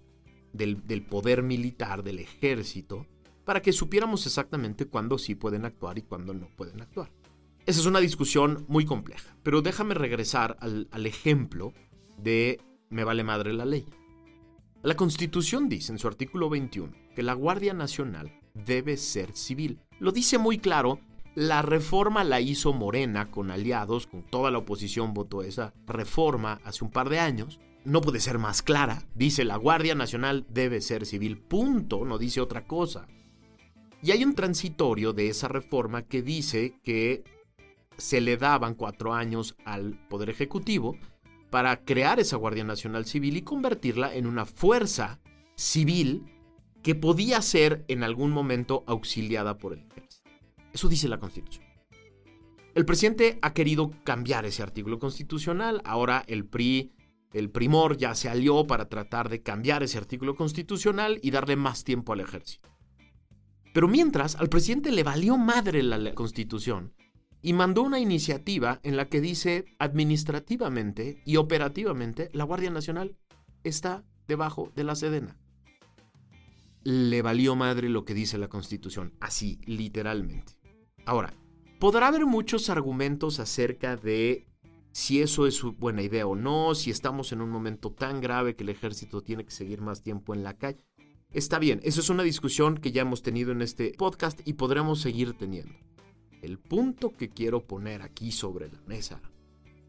del, 0.52 1.06
poder 1.08 1.44
militar, 1.44 2.02
del 2.02 2.18
ejército, 2.18 3.06
para 3.44 3.62
que 3.62 3.72
supiéramos 3.72 4.26
exactamente 4.26 4.86
cuándo 4.86 5.16
sí 5.16 5.36
pueden 5.36 5.64
actuar 5.64 5.96
y 5.96 6.02
cuándo 6.02 6.34
no 6.34 6.48
pueden 6.56 6.80
actuar. 6.80 7.12
Esa 7.66 7.80
es 7.80 7.86
una 7.86 8.00
discusión 8.00 8.64
muy 8.68 8.84
compleja, 8.84 9.36
pero 9.44 9.62
déjame 9.62 9.94
regresar 9.94 10.56
al 10.60 11.06
ejemplo 11.06 11.72
de 12.18 12.60
me 12.90 13.04
vale 13.04 13.24
madre 13.24 13.52
la 13.52 13.64
ley. 13.64 13.86
La 14.82 14.94
Constitución 14.94 15.68
dice 15.68 15.92
en 15.92 15.98
su 15.98 16.06
artículo 16.06 16.48
21 16.48 16.92
que 17.14 17.22
la 17.22 17.34
Guardia 17.34 17.74
Nacional 17.74 18.40
debe 18.54 18.96
ser 18.96 19.36
civil. 19.36 19.80
Lo 19.98 20.12
dice 20.12 20.38
muy 20.38 20.58
claro, 20.58 21.00
la 21.34 21.62
reforma 21.62 22.24
la 22.24 22.40
hizo 22.40 22.72
Morena 22.72 23.30
con 23.30 23.50
aliados, 23.50 24.06
con 24.06 24.22
toda 24.22 24.50
la 24.50 24.58
oposición 24.58 25.12
votó 25.12 25.42
esa 25.42 25.74
reforma 25.86 26.60
hace 26.64 26.84
un 26.84 26.90
par 26.90 27.08
de 27.08 27.18
años. 27.18 27.60
No 27.84 28.00
puede 28.00 28.20
ser 28.20 28.38
más 28.38 28.62
clara. 28.62 29.02
Dice 29.14 29.44
la 29.44 29.56
Guardia 29.56 29.94
Nacional 29.94 30.46
debe 30.48 30.80
ser 30.80 31.04
civil. 31.04 31.38
Punto, 31.38 32.04
no 32.04 32.18
dice 32.18 32.40
otra 32.40 32.66
cosa. 32.66 33.06
Y 34.02 34.12
hay 34.12 34.24
un 34.24 34.34
transitorio 34.34 35.12
de 35.12 35.28
esa 35.28 35.48
reforma 35.48 36.02
que 36.02 36.22
dice 36.22 36.74
que 36.82 37.24
se 37.96 38.20
le 38.20 38.36
daban 38.36 38.74
cuatro 38.74 39.14
años 39.14 39.56
al 39.64 39.98
Poder 40.08 40.30
Ejecutivo 40.30 40.96
para 41.56 41.86
crear 41.86 42.20
esa 42.20 42.36
Guardia 42.36 42.64
Nacional 42.64 43.06
Civil 43.06 43.38
y 43.38 43.40
convertirla 43.40 44.14
en 44.14 44.26
una 44.26 44.44
fuerza 44.44 45.20
civil 45.54 46.26
que 46.82 46.94
podía 46.94 47.40
ser 47.40 47.82
en 47.88 48.02
algún 48.02 48.30
momento 48.30 48.84
auxiliada 48.86 49.56
por 49.56 49.72
el 49.72 49.78
ejército. 49.78 50.28
Eso 50.74 50.86
dice 50.86 51.08
la 51.08 51.18
Constitución. 51.18 51.64
El 52.74 52.84
presidente 52.84 53.38
ha 53.40 53.54
querido 53.54 53.90
cambiar 54.04 54.44
ese 54.44 54.62
artículo 54.62 54.98
constitucional. 54.98 55.80
Ahora 55.86 56.24
el 56.26 56.44
PRI, 56.44 56.92
el 57.32 57.48
primor, 57.48 57.96
ya 57.96 58.14
se 58.14 58.28
alió 58.28 58.66
para 58.66 58.90
tratar 58.90 59.30
de 59.30 59.40
cambiar 59.40 59.82
ese 59.82 59.96
artículo 59.96 60.34
constitucional 60.34 61.18
y 61.22 61.30
darle 61.30 61.56
más 61.56 61.84
tiempo 61.84 62.12
al 62.12 62.20
ejército. 62.20 62.68
Pero 63.72 63.88
mientras, 63.88 64.36
al 64.36 64.50
presidente 64.50 64.92
le 64.92 65.04
valió 65.04 65.38
madre 65.38 65.82
la 65.82 66.12
Constitución 66.12 66.92
y 67.46 67.52
mandó 67.52 67.84
una 67.84 68.00
iniciativa 68.00 68.80
en 68.82 68.96
la 68.96 69.08
que 69.08 69.20
dice 69.20 69.66
administrativamente 69.78 71.22
y 71.24 71.36
operativamente 71.36 72.28
la 72.32 72.42
Guardia 72.42 72.70
Nacional 72.70 73.16
está 73.62 74.04
debajo 74.26 74.72
de 74.74 74.82
la 74.82 74.96
Sedena. 74.96 75.38
Le 76.82 77.22
valió 77.22 77.54
madre 77.54 77.88
lo 77.88 78.04
que 78.04 78.14
dice 78.14 78.36
la 78.36 78.48
Constitución, 78.48 79.14
así, 79.20 79.60
literalmente. 79.64 80.54
Ahora, 81.04 81.32
podrá 81.78 82.08
haber 82.08 82.26
muchos 82.26 82.68
argumentos 82.68 83.38
acerca 83.38 83.96
de 83.96 84.48
si 84.90 85.22
eso 85.22 85.46
es 85.46 85.62
buena 85.62 86.02
idea 86.02 86.26
o 86.26 86.34
no, 86.34 86.74
si 86.74 86.90
estamos 86.90 87.30
en 87.30 87.42
un 87.42 87.50
momento 87.50 87.92
tan 87.92 88.20
grave 88.20 88.56
que 88.56 88.64
el 88.64 88.70
ejército 88.70 89.22
tiene 89.22 89.44
que 89.44 89.52
seguir 89.52 89.82
más 89.82 90.02
tiempo 90.02 90.34
en 90.34 90.42
la 90.42 90.58
calle. 90.58 90.84
Está 91.30 91.60
bien, 91.60 91.78
eso 91.84 92.00
es 92.00 92.10
una 92.10 92.24
discusión 92.24 92.76
que 92.76 92.90
ya 92.90 93.02
hemos 93.02 93.22
tenido 93.22 93.52
en 93.52 93.62
este 93.62 93.92
podcast 93.96 94.40
y 94.44 94.54
podremos 94.54 95.00
seguir 95.00 95.34
teniendo. 95.34 95.76
El 96.42 96.58
punto 96.58 97.16
que 97.16 97.28
quiero 97.28 97.64
poner 97.66 98.02
aquí 98.02 98.32
sobre 98.32 98.68
la 98.68 98.80
mesa 98.86 99.20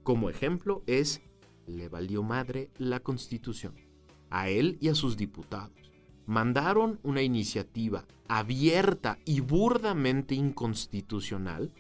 como 0.07 0.29
ejemplo 0.29 0.83
es, 0.87 1.21
le 1.65 1.89
valió 1.89 2.23
madre 2.23 2.71
la 2.77 3.01
constitución. 3.01 3.75
A 4.29 4.47
él 4.47 4.77
y 4.79 4.87
a 4.87 4.95
sus 4.95 5.17
diputados. 5.17 5.91
Mandaron 6.25 7.01
una 7.03 7.21
iniciativa 7.23 8.05
abierta 8.29 9.19
y 9.25 9.41
burdamente 9.41 10.33
inconstitucional, 10.33 11.73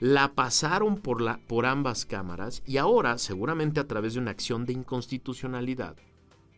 la 0.00 0.34
pasaron 0.34 0.96
por, 0.96 1.20
la, 1.20 1.38
por 1.46 1.64
ambas 1.64 2.04
cámaras 2.04 2.64
y 2.66 2.78
ahora, 2.78 3.16
seguramente 3.16 3.78
a 3.78 3.86
través 3.86 4.14
de 4.14 4.18
una 4.18 4.32
acción 4.32 4.66
de 4.66 4.72
inconstitucionalidad, 4.72 5.96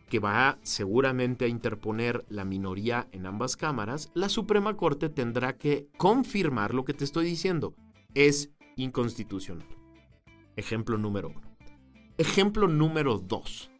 que 0.09 0.19
va 0.19 0.59
seguramente 0.61 1.45
a 1.45 1.47
interponer 1.47 2.25
la 2.29 2.45
minoría 2.45 3.07
en 3.11 3.25
ambas 3.25 3.57
cámaras, 3.57 4.11
la 4.13 4.29
Suprema 4.29 4.77
Corte 4.77 5.09
tendrá 5.09 5.57
que 5.57 5.87
confirmar 5.97 6.73
lo 6.73 6.85
que 6.85 6.93
te 6.93 7.03
estoy 7.03 7.25
diciendo. 7.25 7.75
Es 8.13 8.51
inconstitucional. 8.75 9.67
Ejemplo 10.55 10.97
número 10.97 11.29
uno. 11.29 11.57
Ejemplo 12.17 12.67
número 12.67 13.17
dos. 13.17 13.71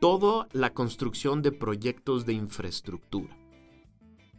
Toda 0.00 0.48
la 0.52 0.74
construcción 0.74 1.42
de 1.42 1.52
proyectos 1.52 2.26
de 2.26 2.32
infraestructura. 2.32 3.36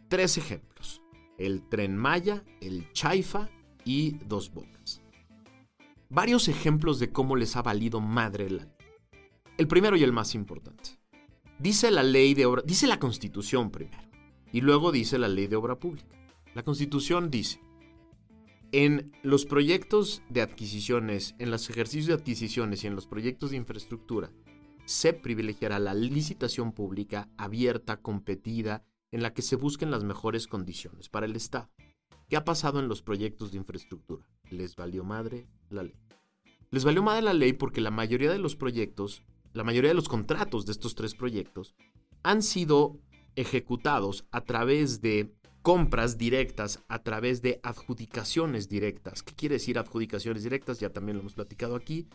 Tres 0.08 0.36
ejemplos. 0.36 1.00
El 1.38 1.68
tren 1.68 1.96
Maya, 1.96 2.44
el 2.60 2.92
Chaifa 2.92 3.48
y 3.84 4.18
Dos 4.26 4.52
Bocas. 4.52 5.02
Varios 6.10 6.48
ejemplos 6.48 7.00
de 7.00 7.10
cómo 7.10 7.34
les 7.34 7.56
ha 7.56 7.62
valido 7.62 8.00
madre 8.00 8.50
la 8.50 8.68
El 9.56 9.66
primero 9.66 9.96
y 9.96 10.04
el 10.04 10.12
más 10.12 10.34
importante. 10.34 11.03
Dice 11.58 11.90
la 11.90 12.02
ley 12.02 12.34
de 12.34 12.46
obra, 12.46 12.62
dice 12.62 12.86
la 12.86 12.98
Constitución 12.98 13.70
primero, 13.70 13.96
y 14.52 14.60
luego 14.60 14.92
dice 14.92 15.18
la 15.18 15.28
ley 15.28 15.46
de 15.46 15.56
obra 15.56 15.78
pública. 15.78 16.08
La 16.54 16.62
Constitución 16.62 17.30
dice, 17.30 17.60
en 18.72 19.12
los 19.22 19.46
proyectos 19.46 20.22
de 20.28 20.42
adquisiciones, 20.42 21.36
en 21.38 21.50
los 21.50 21.70
ejercicios 21.70 22.06
de 22.08 22.14
adquisiciones 22.14 22.82
y 22.82 22.88
en 22.88 22.96
los 22.96 23.06
proyectos 23.06 23.50
de 23.50 23.56
infraestructura, 23.56 24.32
se 24.84 25.12
privilegiará 25.12 25.78
la 25.78 25.94
licitación 25.94 26.72
pública 26.72 27.28
abierta, 27.36 28.02
competida, 28.02 28.84
en 29.12 29.22
la 29.22 29.32
que 29.32 29.42
se 29.42 29.54
busquen 29.54 29.92
las 29.92 30.02
mejores 30.02 30.48
condiciones 30.48 31.08
para 31.08 31.26
el 31.26 31.36
Estado. 31.36 31.70
¿Qué 32.28 32.36
ha 32.36 32.44
pasado 32.44 32.80
en 32.80 32.88
los 32.88 33.00
proyectos 33.00 33.52
de 33.52 33.58
infraestructura? 33.58 34.26
Les 34.50 34.74
valió 34.74 35.04
madre 35.04 35.46
la 35.70 35.84
ley. 35.84 36.00
Les 36.70 36.84
valió 36.84 37.02
madre 37.02 37.22
la 37.22 37.32
ley 37.32 37.52
porque 37.52 37.80
la 37.80 37.92
mayoría 37.92 38.32
de 38.32 38.38
los 38.40 38.56
proyectos 38.56 39.22
la 39.54 39.64
mayoría 39.64 39.90
de 39.90 39.94
los 39.94 40.08
contratos 40.08 40.66
de 40.66 40.72
estos 40.72 40.94
tres 40.94 41.14
proyectos 41.14 41.74
han 42.22 42.42
sido 42.42 42.98
ejecutados 43.36 44.26
a 44.32 44.42
través 44.42 45.00
de 45.00 45.32
compras 45.62 46.18
directas, 46.18 46.80
a 46.88 47.02
través 47.02 47.40
de 47.40 47.60
adjudicaciones 47.62 48.68
directas. 48.68 49.22
¿Qué 49.22 49.34
quiere 49.34 49.54
decir 49.54 49.78
adjudicaciones 49.78 50.42
directas? 50.42 50.80
Ya 50.80 50.90
también 50.90 51.16
lo 51.16 51.20
hemos 51.20 51.34
platicado 51.34 51.76
aquí. 51.76 52.08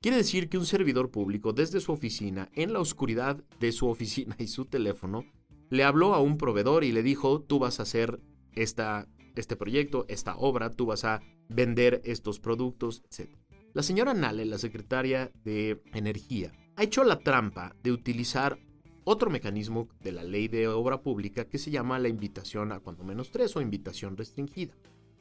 Quiere 0.00 0.16
decir 0.18 0.48
que 0.48 0.56
un 0.56 0.66
servidor 0.66 1.10
público 1.10 1.52
desde 1.52 1.80
su 1.80 1.92
oficina, 1.92 2.48
en 2.54 2.72
la 2.72 2.80
oscuridad 2.80 3.42
de 3.58 3.72
su 3.72 3.88
oficina 3.88 4.36
y 4.38 4.46
su 4.46 4.64
teléfono, 4.64 5.24
le 5.70 5.82
habló 5.82 6.14
a 6.14 6.20
un 6.20 6.38
proveedor 6.38 6.84
y 6.84 6.92
le 6.92 7.02
dijo, 7.02 7.42
tú 7.42 7.58
vas 7.58 7.80
a 7.80 7.82
hacer 7.82 8.20
esta, 8.52 9.08
este 9.34 9.56
proyecto, 9.56 10.06
esta 10.08 10.36
obra, 10.36 10.70
tú 10.70 10.86
vas 10.86 11.04
a 11.04 11.20
vender 11.48 12.00
estos 12.04 12.38
productos, 12.38 13.02
etc. 13.10 13.34
La 13.72 13.82
señora 13.82 14.14
Nale, 14.14 14.44
la 14.44 14.58
secretaria 14.58 15.32
de 15.42 15.82
Energía, 15.92 16.52
ha 16.76 16.82
hecho 16.82 17.04
la 17.04 17.20
trampa 17.20 17.74
de 17.82 17.92
utilizar 17.92 18.58
otro 19.04 19.30
mecanismo 19.30 19.88
de 20.00 20.12
la 20.12 20.24
ley 20.24 20.48
de 20.48 20.66
obra 20.68 21.02
pública 21.02 21.44
que 21.44 21.58
se 21.58 21.70
llama 21.70 21.98
la 21.98 22.08
invitación 22.08 22.72
a 22.72 22.80
cuando 22.80 23.04
menos 23.04 23.30
tres 23.30 23.54
o 23.56 23.60
invitación 23.60 24.16
restringida. 24.16 24.74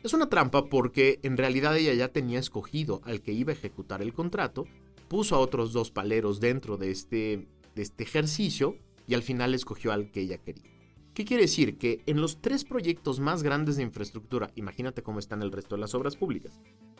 Es 0.03 0.13
una 0.13 0.29
trampa 0.29 0.65
porque 0.65 1.19
en 1.23 1.37
realidad 1.37 1.77
ella 1.77 1.93
ya 1.93 2.09
tenía 2.09 2.39
escogido 2.39 3.01
al 3.05 3.21
que 3.21 3.33
iba 3.33 3.51
a 3.51 3.55
ejecutar 3.55 4.01
el 4.01 4.13
contrato, 4.13 4.65
puso 5.07 5.35
a 5.35 5.39
otros 5.39 5.73
dos 5.73 5.91
paleros 5.91 6.39
dentro 6.39 6.77
de 6.77 6.91
este, 6.91 7.47
de 7.75 7.81
este 7.81 8.03
ejercicio 8.03 8.77
y 9.07 9.13
al 9.13 9.21
final 9.21 9.53
escogió 9.53 9.91
al 9.91 10.11
que 10.11 10.21
ella 10.21 10.39
quería. 10.39 10.71
¿Qué 11.13 11.25
quiere 11.25 11.43
decir? 11.43 11.77
Que 11.77 12.01
en 12.07 12.19
los 12.19 12.41
tres 12.41 12.63
proyectos 12.63 13.19
más 13.19 13.43
grandes 13.43 13.75
de 13.75 13.83
infraestructura, 13.83 14.49
imagínate 14.55 15.03
cómo 15.03 15.19
están 15.19 15.43
el 15.43 15.51
resto 15.51 15.75
de 15.75 15.81
las 15.81 15.93
obras 15.93 16.15
públicas, 16.15 16.59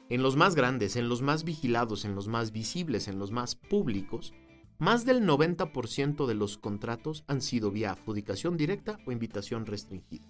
en 0.10 0.22
los 0.22 0.36
más 0.36 0.54
grandes, 0.54 0.96
en 0.96 1.10
los 1.10 1.24
más 1.24 1.44
vigilados, 1.44 2.06
en 2.06 2.14
los 2.14 2.28
más 2.28 2.52
visibles, 2.52 3.08
en 3.08 3.18
los 3.18 3.32
más 3.32 3.56
públicos, 3.56 4.34
más 4.80 5.06
del 5.06 5.24
90% 5.24 6.26
de 6.26 6.34
los 6.34 6.58
contratos 6.58 7.24
han 7.28 7.42
sido 7.42 7.72
vía 7.72 7.92
adjudicación 7.92 8.58
directa 8.58 9.00
o 9.06 9.12
invitación 9.12 9.66
restringida, 9.66 10.28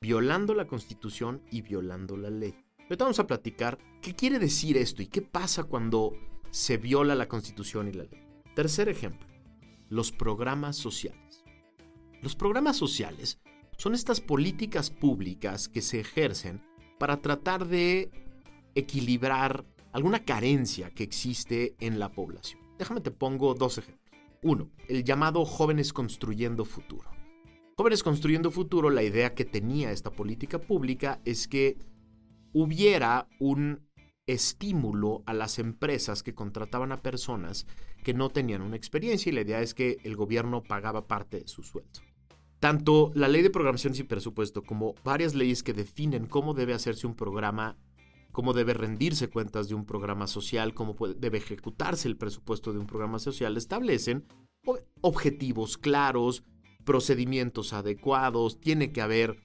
violando 0.00 0.54
la 0.54 0.66
Constitución 0.66 1.42
y 1.50 1.62
violando 1.62 2.16
la 2.16 2.30
ley. 2.30 2.54
Ahorita 2.82 3.04
vamos 3.04 3.18
a 3.18 3.26
platicar 3.26 3.78
qué 4.00 4.14
quiere 4.14 4.38
decir 4.38 4.76
esto 4.76 5.02
y 5.02 5.06
qué 5.06 5.22
pasa 5.22 5.64
cuando 5.64 6.12
se 6.50 6.76
viola 6.76 7.14
la 7.14 7.28
Constitución 7.28 7.88
y 7.88 7.92
la 7.92 8.04
ley. 8.04 8.26
Tercer 8.54 8.88
ejemplo, 8.88 9.26
los 9.88 10.12
programas 10.12 10.76
sociales. 10.76 11.44
Los 12.22 12.34
programas 12.34 12.76
sociales 12.76 13.38
son 13.76 13.94
estas 13.94 14.20
políticas 14.20 14.90
públicas 14.90 15.68
que 15.68 15.82
se 15.82 16.00
ejercen 16.00 16.62
para 16.98 17.20
tratar 17.20 17.66
de 17.66 18.10
equilibrar 18.74 19.64
alguna 19.92 20.24
carencia 20.24 20.90
que 20.90 21.04
existe 21.04 21.76
en 21.80 21.98
la 21.98 22.10
población. 22.10 22.57
Déjame 22.78 23.00
te 23.00 23.10
pongo 23.10 23.54
dos 23.54 23.78
ejemplos. 23.78 24.08
Uno, 24.42 24.70
el 24.88 25.02
llamado 25.02 25.44
Jóvenes 25.44 25.92
Construyendo 25.92 26.64
Futuro. 26.64 27.10
Jóvenes 27.76 28.04
Construyendo 28.04 28.52
Futuro, 28.52 28.88
la 28.88 29.02
idea 29.02 29.34
que 29.34 29.44
tenía 29.44 29.90
esta 29.90 30.10
política 30.10 30.60
pública 30.60 31.20
es 31.24 31.48
que 31.48 31.76
hubiera 32.52 33.28
un 33.40 33.88
estímulo 34.26 35.22
a 35.26 35.34
las 35.34 35.58
empresas 35.58 36.22
que 36.22 36.34
contrataban 36.34 36.92
a 36.92 37.02
personas 37.02 37.66
que 38.04 38.14
no 38.14 38.28
tenían 38.30 38.62
una 38.62 38.76
experiencia 38.76 39.30
y 39.30 39.34
la 39.34 39.40
idea 39.40 39.60
es 39.60 39.74
que 39.74 39.98
el 40.04 40.14
gobierno 40.14 40.62
pagaba 40.62 41.08
parte 41.08 41.40
de 41.40 41.48
su 41.48 41.64
sueldo. 41.64 42.00
Tanto 42.60 43.10
la 43.14 43.28
ley 43.28 43.42
de 43.42 43.50
programación 43.50 43.94
y 43.96 44.02
presupuesto 44.04 44.62
como 44.62 44.94
varias 45.02 45.34
leyes 45.34 45.62
que 45.62 45.72
definen 45.72 46.26
cómo 46.26 46.54
debe 46.54 46.74
hacerse 46.74 47.06
un 47.06 47.14
programa 47.14 47.76
cómo 48.32 48.52
debe 48.52 48.74
rendirse 48.74 49.28
cuentas 49.28 49.68
de 49.68 49.74
un 49.74 49.84
programa 49.84 50.26
social, 50.26 50.74
cómo 50.74 50.96
debe 51.16 51.38
ejecutarse 51.38 52.08
el 52.08 52.16
presupuesto 52.16 52.72
de 52.72 52.78
un 52.78 52.86
programa 52.86 53.18
social, 53.18 53.56
establecen 53.56 54.26
objetivos 55.00 55.78
claros, 55.78 56.44
procedimientos 56.84 57.72
adecuados, 57.72 58.60
tiene 58.60 58.92
que 58.92 59.00
haber 59.00 59.36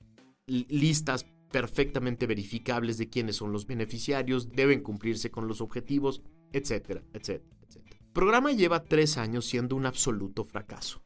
listas 0.48 1.25
perfectamente 1.52 2.25
verificables 2.25 2.98
de 2.98 3.10
quiénes 3.10 3.38
son 3.38 3.52
los 3.52 3.68
beneficiarios, 3.68 4.50
deben 4.50 4.82
cumplirse 4.82 5.30
con 5.30 5.48
los 5.48 5.62
objetivos, 5.62 6.22
etcétera, 6.52 7.04
etcétera, 7.13 7.56
etcétera. 7.62 7.98
El 8.02 8.12
programa 8.12 8.52
lleva 8.52 8.84
tres 8.84 9.18
años 9.18 9.46
siendo 9.46 9.75
un 9.75 9.86
absoluto 9.86 10.44
fracaso. 10.44 11.04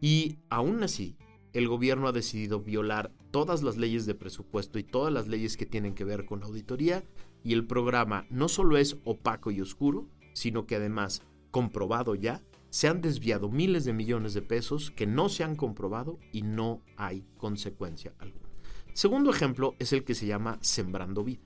Y 0.00 0.38
aún 0.50 0.82
así, 0.82 1.16
el 1.52 1.68
gobierno 1.68 2.06
ha 2.06 2.12
decidido 2.12 2.60
violar 2.60 3.12
todas 3.38 3.62
las 3.62 3.76
leyes 3.76 4.04
de 4.04 4.16
presupuesto 4.16 4.80
y 4.80 4.82
todas 4.82 5.12
las 5.12 5.28
leyes 5.28 5.56
que 5.56 5.64
tienen 5.64 5.94
que 5.94 6.02
ver 6.02 6.26
con 6.26 6.42
auditoría 6.42 7.04
y 7.44 7.52
el 7.52 7.68
programa 7.68 8.26
no 8.30 8.48
solo 8.48 8.76
es 8.76 8.96
opaco 9.04 9.52
y 9.52 9.60
oscuro, 9.60 10.08
sino 10.32 10.66
que 10.66 10.74
además, 10.74 11.22
comprobado 11.52 12.16
ya, 12.16 12.42
se 12.70 12.88
han 12.88 13.00
desviado 13.00 13.48
miles 13.48 13.84
de 13.84 13.92
millones 13.92 14.34
de 14.34 14.42
pesos 14.42 14.90
que 14.90 15.06
no 15.06 15.28
se 15.28 15.44
han 15.44 15.54
comprobado 15.54 16.18
y 16.32 16.42
no 16.42 16.82
hay 16.96 17.24
consecuencia 17.36 18.12
alguna. 18.18 18.48
Segundo 18.92 19.30
ejemplo 19.30 19.76
es 19.78 19.92
el 19.92 20.02
que 20.02 20.16
se 20.16 20.26
llama 20.26 20.58
Sembrando 20.60 21.22
Vida. 21.22 21.44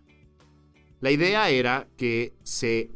La 1.00 1.11
idea 1.11 1.50
era 1.50 1.90
que 1.99 2.32
se 2.42 2.90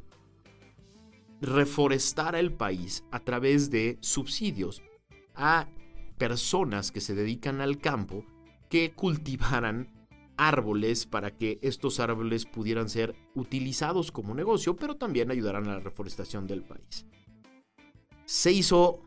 reforestara 1.42 2.40
el 2.40 2.54
país 2.54 3.04
a 3.10 3.20
través 3.20 3.68
de 3.68 3.98
subsidios 4.00 4.82
a 5.34 5.68
personas 6.16 6.92
que 6.92 7.02
se 7.02 7.14
dedican 7.14 7.60
al 7.60 7.76
campo 7.76 8.24
que 8.68 8.92
cultivaran 8.92 9.88
árboles 10.37 11.06
para 11.06 11.37
que 11.37 11.58
estos 11.62 12.00
árboles 12.00 12.46
pudieran 12.46 12.88
ser 12.88 13.14
utilizados 13.35 14.12
como 14.12 14.35
negocio, 14.35 14.76
pero 14.76 14.96
también 14.96 15.30
ayudaran 15.30 15.66
a 15.68 15.75
la 15.75 15.80
reforestación 15.80 16.46
del 16.46 16.62
país. 16.62 17.06
Se 18.26 18.52
hizo 18.52 19.00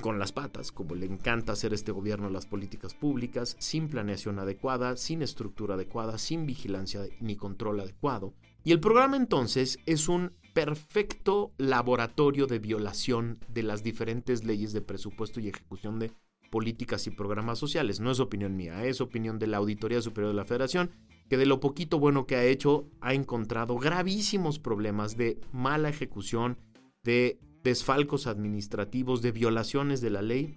con 0.00 0.18
las 0.18 0.32
patas, 0.32 0.70
como 0.70 0.94
le 0.94 1.06
encanta 1.06 1.52
hacer 1.52 1.72
este 1.72 1.90
gobierno 1.90 2.28
las 2.28 2.46
políticas 2.46 2.94
públicas, 2.94 3.56
sin 3.58 3.88
planeación 3.88 4.38
adecuada, 4.38 4.96
sin 4.96 5.22
estructura 5.22 5.74
adecuada, 5.76 6.18
sin 6.18 6.44
vigilancia 6.44 7.06
ni 7.20 7.36
control 7.36 7.80
adecuado. 7.80 8.34
Y 8.64 8.72
el 8.72 8.80
programa 8.80 9.16
entonces 9.16 9.78
es 9.86 10.08
un 10.08 10.32
perfecto 10.52 11.52
laboratorio 11.58 12.46
de 12.46 12.58
violación 12.58 13.38
de 13.48 13.62
las 13.62 13.82
diferentes 13.82 14.44
leyes 14.44 14.72
de 14.72 14.82
presupuesto 14.82 15.40
y 15.40 15.48
ejecución 15.48 15.98
de 15.98 16.12
políticas 16.54 17.08
y 17.08 17.10
programas 17.10 17.58
sociales. 17.58 17.98
No 17.98 18.12
es 18.12 18.20
opinión 18.20 18.54
mía, 18.54 18.84
es 18.84 19.00
opinión 19.00 19.40
de 19.40 19.48
la 19.48 19.56
Auditoría 19.56 20.00
Superior 20.00 20.30
de 20.30 20.36
la 20.36 20.44
Federación, 20.44 20.92
que 21.28 21.36
de 21.36 21.46
lo 21.46 21.58
poquito 21.58 21.98
bueno 21.98 22.28
que 22.28 22.36
ha 22.36 22.44
hecho 22.44 22.86
ha 23.00 23.12
encontrado 23.12 23.76
gravísimos 23.76 24.60
problemas 24.60 25.16
de 25.16 25.40
mala 25.50 25.88
ejecución, 25.88 26.56
de 27.02 27.40
desfalcos 27.64 28.28
administrativos, 28.28 29.20
de 29.20 29.32
violaciones 29.32 30.00
de 30.00 30.10
la 30.10 30.22
ley 30.22 30.56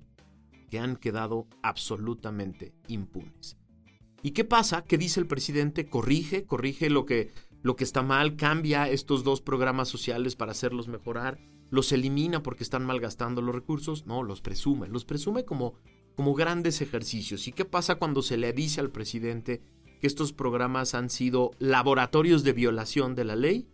que 0.70 0.78
han 0.78 0.98
quedado 0.98 1.48
absolutamente 1.64 2.76
impunes. 2.88 3.58
¿Y 4.22 4.34
qué 4.34 4.44
pasa? 4.44 4.84
¿Qué 4.84 5.00
dice 5.00 5.20
el 5.20 5.26
presidente? 5.26 5.90
Corrige, 5.90 6.46
corrige 6.46 6.92
lo 6.92 7.08
que 7.08 7.32
lo 7.64 7.76
que 7.76 7.84
está 7.84 8.04
mal, 8.04 8.36
cambia 8.36 8.88
estos 8.88 9.24
dos 9.24 9.42
programas 9.42 9.90
sociales 9.90 10.36
para 10.36 10.52
hacerlos 10.52 10.88
mejorar, 10.88 11.40
los 11.70 11.92
elimina 11.92 12.44
porque 12.44 12.64
están 12.64 12.86
malgastando 12.86 13.42
los 13.42 13.54
recursos, 13.54 14.06
no, 14.06 14.24
los 14.24 14.42
presume, 14.42 14.88
los 14.88 15.06
presume 15.06 15.46
como, 15.46 15.76
como 16.16 16.34
grandes 16.34 16.82
ejercicios. 16.82 17.48
¿Y 17.48 17.52
qué 17.52 17.66
pasa 17.66 17.96
cuando 17.96 18.22
se 18.22 18.38
le 18.38 18.54
dice 18.54 18.80
al 18.80 18.92
presidente 18.92 19.62
que 20.00 20.08
estos 20.08 20.34
programas 20.34 20.94
han 20.94 21.10
sido 21.10 21.52
laboratorios 21.60 22.44
de 22.44 22.54
violación 22.54 23.16
de 23.16 23.26
la 23.26 23.36
ley? 23.36 23.68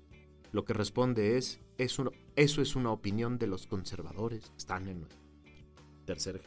Lo 0.52 0.66
que 0.66 0.74
responde 0.74 1.38
es, 1.38 1.60
eso 1.78 2.12
es 2.36 2.76
una 2.76 2.92
opinión 2.92 3.38
de 3.38 3.48
los 3.48 3.68
conservadores, 3.68 4.52
están 4.58 4.88
en 4.88 5.08
tercer 6.06 6.42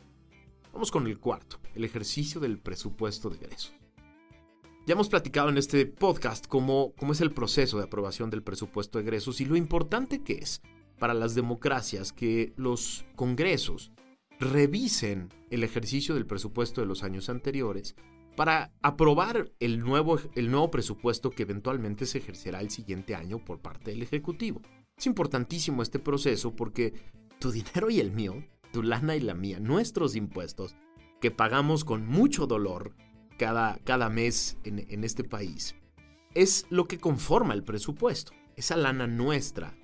Vamos 0.73 0.91
con 0.91 1.07
el 1.07 1.19
cuarto, 1.19 1.59
el 1.75 1.85
ejercicio 1.85 2.39
del 2.39 2.59
presupuesto 2.59 3.31
de 3.31 3.37
egresos. 3.37 3.73
Ya 4.87 4.93
hemos 4.93 5.09
platicado 5.09 5.49
en 5.49 5.57
este 5.57 5.87
podcast 5.87 6.47
cómo, 6.47 6.93
cómo 6.99 7.13
es 7.13 7.23
el 7.23 7.33
proceso 7.33 7.79
de 7.79 7.85
aprobación 7.85 8.29
del 8.29 8.43
presupuesto 8.43 8.99
de 8.99 9.05
egresos 9.05 9.41
y 9.41 9.47
lo 9.47 9.57
importante 9.57 10.23
que 10.23 10.35
es 10.35 10.61
para 10.99 11.15
las 11.15 11.35
democracias 11.35 12.13
que 12.13 12.53
los 12.57 13.05
congresos 13.15 13.93
revisen 14.39 15.29
el 15.51 15.65
ejercicio 15.65 16.15
del 16.15 16.27
presupuesto 16.27 16.81
de 16.81 16.87
los 16.87 17.03
años 17.03 17.29
anteriores 17.29 17.97
para 18.37 18.71
aprobar 18.83 19.51
el 19.61 19.81
nuevo, 19.81 20.19
el 20.35 20.51
nuevo 20.51 20.71
presupuesto 20.71 21.31
que 21.31 21.43
eventualmente 21.43 22.05
se 22.05 22.19
ejercerá 22.19 22.61
el 22.61 22.71
siguiente 22.71 23.15
año 23.15 23.43
por 23.43 23.61
parte 23.61 23.91
del 23.91 24.03
Ejecutivo. 24.03 24.61
Es 24.97 25.07
importantísimo 25.07 25.83
este 25.83 25.99
proceso 25.99 26.55
porque 26.55 26.93
tu 27.39 27.51
dinero 27.51 27.91
y 27.91 27.99
el 27.99 28.13
mío, 28.13 28.45
tu 28.73 28.83
lana 28.83 29.17
y 29.17 29.21
la 29.21 29.35
mía, 29.35 29.59
nuestros 29.59 30.17
impuestos, 30.17 30.77
que 31.21 31.31
pagamos 31.31 31.85
con 31.85 32.07
mucho 32.07 32.47
dolor, 32.47 32.95
cada, 33.39 33.79
cada 33.85 34.09
mes 34.11 34.59
en, 34.65 35.05
este 35.05 35.25
país, 35.25 35.75
es 36.35 36.67
lo 36.69 36.87
que 36.87 36.99
conforma 36.99 37.55
el 37.55 37.65
presupuesto. 37.65 38.33
Esa 38.55 38.77
lana 38.77 39.07
nuestra 39.07 39.77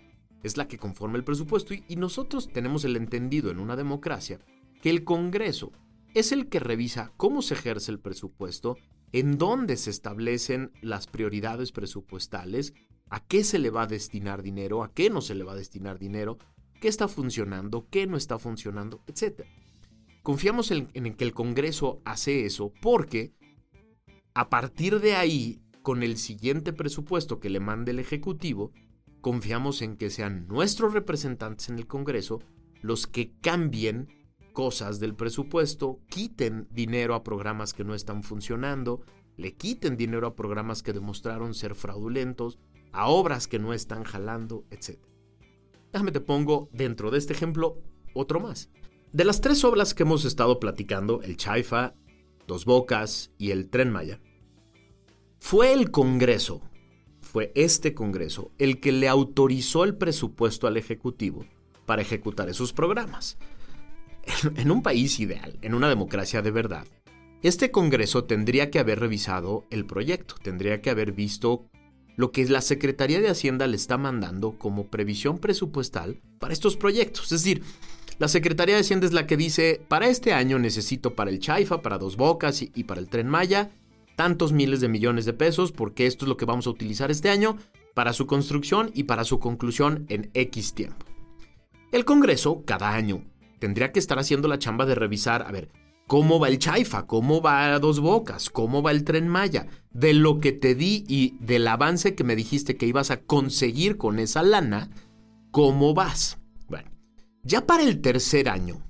es 0.42 0.56
la 0.56 0.68
que 0.68 0.78
conforma 0.78 1.16
el 1.16 1.24
presupuesto 1.24 1.74
y, 1.74 1.96
nosotros 1.96 2.48
tenemos 2.52 2.84
el 2.84 2.96
entendido 2.96 3.50
en 3.50 3.58
una 3.58 3.76
democracia 3.76 4.40
que 4.80 4.90
el 4.90 5.04
Congreso 5.04 5.72
es 6.14 6.32
el 6.32 6.48
que 6.48 6.58
revisa 6.58 7.12
cómo 7.16 7.42
se 7.42 7.54
ejerce 7.54 7.90
el 7.90 8.00
presupuesto, 8.00 8.76
en 9.12 9.38
dónde 9.38 9.76
se 9.76 9.90
establecen 9.90 10.72
las 10.80 11.06
prioridades 11.06 11.72
presupuestales, 11.72 12.74
a 13.08 13.20
qué 13.20 13.44
se 13.44 13.58
le 13.58 13.70
va 13.70 13.82
a 13.82 13.86
destinar 13.86 14.42
dinero, 14.42 14.82
a 14.82 14.92
qué 14.92 15.10
no 15.10 15.20
se 15.20 15.34
le 15.34 15.44
va 15.44 15.52
a 15.52 15.56
destinar 15.56 15.98
dinero, 15.98 16.38
qué 16.80 16.88
está 16.88 17.08
funcionando, 17.08 17.86
qué 17.90 18.06
no 18.06 18.16
está 18.16 18.38
funcionando, 18.38 19.02
etc. 19.06 19.44
Confiamos 20.22 20.70
en, 20.70 20.88
en 20.94 21.14
que 21.14 21.24
el 21.24 21.32
Congreso 21.32 22.00
hace 22.04 22.44
eso 22.44 22.72
porque 22.82 23.32
a 24.34 24.48
partir 24.48 25.00
de 25.00 25.14
ahí, 25.14 25.60
con 25.82 26.02
el 26.02 26.16
siguiente 26.16 26.72
presupuesto 26.72 27.38
que 27.38 27.50
le 27.50 27.60
mande 27.60 27.90
el 27.90 27.98
Ejecutivo, 27.98 28.72
confiamos 29.22 29.80
en 29.80 29.96
que 29.96 30.10
sean 30.10 30.46
nuestros 30.48 30.92
representantes 30.92 31.70
en 31.70 31.78
el 31.78 31.86
Congreso 31.86 32.40
los 32.82 33.06
que 33.06 33.32
cambien 33.40 34.08
cosas 34.52 35.00
del 35.00 35.14
presupuesto, 35.14 36.00
quiten 36.08 36.68
dinero 36.70 37.14
a 37.14 37.22
programas 37.22 37.72
que 37.72 37.84
no 37.84 37.94
están 37.94 38.22
funcionando, 38.22 39.00
le 39.36 39.54
quiten 39.54 39.96
dinero 39.96 40.26
a 40.26 40.34
programas 40.36 40.82
que 40.82 40.92
demostraron 40.92 41.54
ser 41.54 41.74
fraudulentos, 41.74 42.58
a 42.92 43.08
obras 43.08 43.48
que 43.48 43.58
no 43.58 43.72
están 43.72 44.04
jalando, 44.04 44.66
etc. 44.70 44.98
Déjame 45.92 46.12
te 46.12 46.20
pongo 46.20 46.68
dentro 46.72 47.10
de 47.10 47.18
este 47.18 47.32
ejemplo 47.32 47.80
otro 48.14 48.40
más. 48.40 48.68
De 49.12 49.24
las 49.24 49.40
tres 49.40 49.64
obras 49.64 49.94
que 49.94 50.02
hemos 50.02 50.24
estado 50.24 50.58
platicando, 50.58 51.22
el 51.22 51.36
Chaifa, 51.36 51.94
Dos 52.46 52.64
Bocas 52.64 53.30
y 53.38 53.52
el 53.52 53.70
Tren 53.70 53.90
Maya. 53.90 54.20
Fue 55.38 55.72
el 55.72 55.90
Congreso, 55.90 56.62
fue 57.32 57.50
este 57.54 57.94
Congreso, 57.94 58.52
el 58.58 58.78
que 58.78 58.92
le 58.92 59.08
autorizó 59.08 59.84
el 59.84 59.96
presupuesto 59.96 60.66
al 60.66 60.76
Ejecutivo 60.76 61.46
para 61.86 62.02
ejecutar 62.02 62.50
esos 62.50 62.74
programas. 62.74 63.38
En, 64.54 64.70
un 64.70 64.82
país 64.82 65.18
ideal, 65.18 65.58
en 65.62 65.72
una 65.72 65.88
democracia 65.88 66.42
de 66.42 66.50
verdad, 66.50 66.86
este 67.42 67.70
Congreso 67.70 68.24
tendría 68.24 68.70
que 68.70 68.78
haber 68.78 69.00
revisado 69.00 69.64
el 69.70 69.86
proyecto, 69.86 70.34
tendría 70.42 70.82
que 70.82 70.90
haber 70.90 71.12
visto 71.12 71.64
lo 72.16 72.32
que 72.32 72.44
la 72.44 72.60
Secretaría 72.60 73.22
de 73.22 73.30
Hacienda 73.30 73.66
le 73.66 73.76
está 73.76 73.96
mandando 73.96 74.58
como 74.58 74.88
previsión 74.88 75.38
presupuestal 75.38 76.20
para 76.38 76.52
estos 76.52 76.76
proyectos. 76.76 77.32
Es 77.32 77.42
decir, 77.42 77.62
la 78.18 78.28
Secretaría 78.28 78.74
de 78.74 78.82
Hacienda 78.82 79.06
es 79.06 79.14
la 79.14 79.26
que 79.26 79.38
dice, 79.38 79.80
para 79.88 80.06
este 80.06 80.34
año 80.34 80.58
necesito 80.58 81.14
para 81.14 81.30
el 81.30 81.38
Chaifa, 81.38 81.80
para 81.80 81.96
Dos 81.96 82.16
Bocas 82.16 82.60
y, 82.62 82.84
para 82.84 83.00
el 83.00 83.08
Tren 83.08 83.26
Maya, 83.26 83.70
tantos 84.16 84.52
miles 84.52 84.80
de 84.80 84.88
millones 84.88 85.24
de 85.24 85.32
pesos, 85.32 85.72
porque 85.72 86.06
esto 86.06 86.24
es 86.24 86.28
lo 86.28 86.36
que 86.36 86.44
vamos 86.44 86.66
a 86.66 86.70
utilizar 86.70 87.10
este 87.10 87.30
año 87.30 87.56
para 87.94 88.12
su 88.12 88.26
construcción 88.26 88.90
y 88.94 89.04
para 89.04 89.24
su 89.24 89.38
conclusión 89.38 90.06
en 90.08 90.30
X 90.34 90.74
tiempo. 90.74 91.06
El 91.90 92.04
Congreso, 92.04 92.62
cada 92.64 92.94
año, 92.94 93.24
tendría 93.58 93.92
que 93.92 93.98
estar 93.98 94.18
haciendo 94.18 94.48
la 94.48 94.58
chamba 94.58 94.86
de 94.86 94.94
revisar, 94.94 95.42
a 95.42 95.52
ver, 95.52 95.70
cómo 96.06 96.40
va 96.40 96.48
el 96.48 96.58
Chaifa, 96.58 97.06
cómo 97.06 97.42
va 97.42 97.78
Dos 97.78 98.00
Bocas, 98.00 98.50
cómo 98.50 98.82
va 98.82 98.90
el 98.90 99.04
Tren 99.04 99.28
Maya, 99.28 99.66
de 99.90 100.14
lo 100.14 100.40
que 100.40 100.52
te 100.52 100.74
di 100.74 101.04
y 101.08 101.36
del 101.40 101.66
avance 101.68 102.14
que 102.14 102.24
me 102.24 102.36
dijiste 102.36 102.76
que 102.76 102.86
ibas 102.86 103.10
a 103.10 103.20
conseguir 103.20 103.98
con 103.98 104.18
esa 104.18 104.42
lana, 104.42 104.90
cómo 105.50 105.94
vas. 105.94 106.38
Ya 107.44 107.66
para 107.66 107.82
el 107.82 108.00
tercer 108.00 108.48
año, 108.48 108.80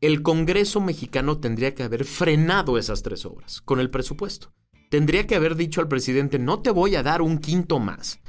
el 0.00 0.22
Congreso 0.22 0.80
mexicano 0.80 1.38
tendría 1.38 1.74
que 1.74 1.82
haber 1.82 2.04
frenado 2.04 2.78
esas 2.78 3.02
tres 3.02 3.24
obras 3.24 3.60
con 3.60 3.80
el 3.80 3.90
presupuesto. 3.90 4.52
Tendría 4.90 5.26
que 5.26 5.36
haber 5.36 5.56
dicho 5.56 5.80
al 5.80 5.88
presidente, 5.88 6.38
no 6.38 6.60
te 6.60 6.70
voy 6.70 6.96
a 6.96 7.02
dar 7.02 7.22
un 7.22 7.38
quinto 7.38 7.78
más. 7.78 8.20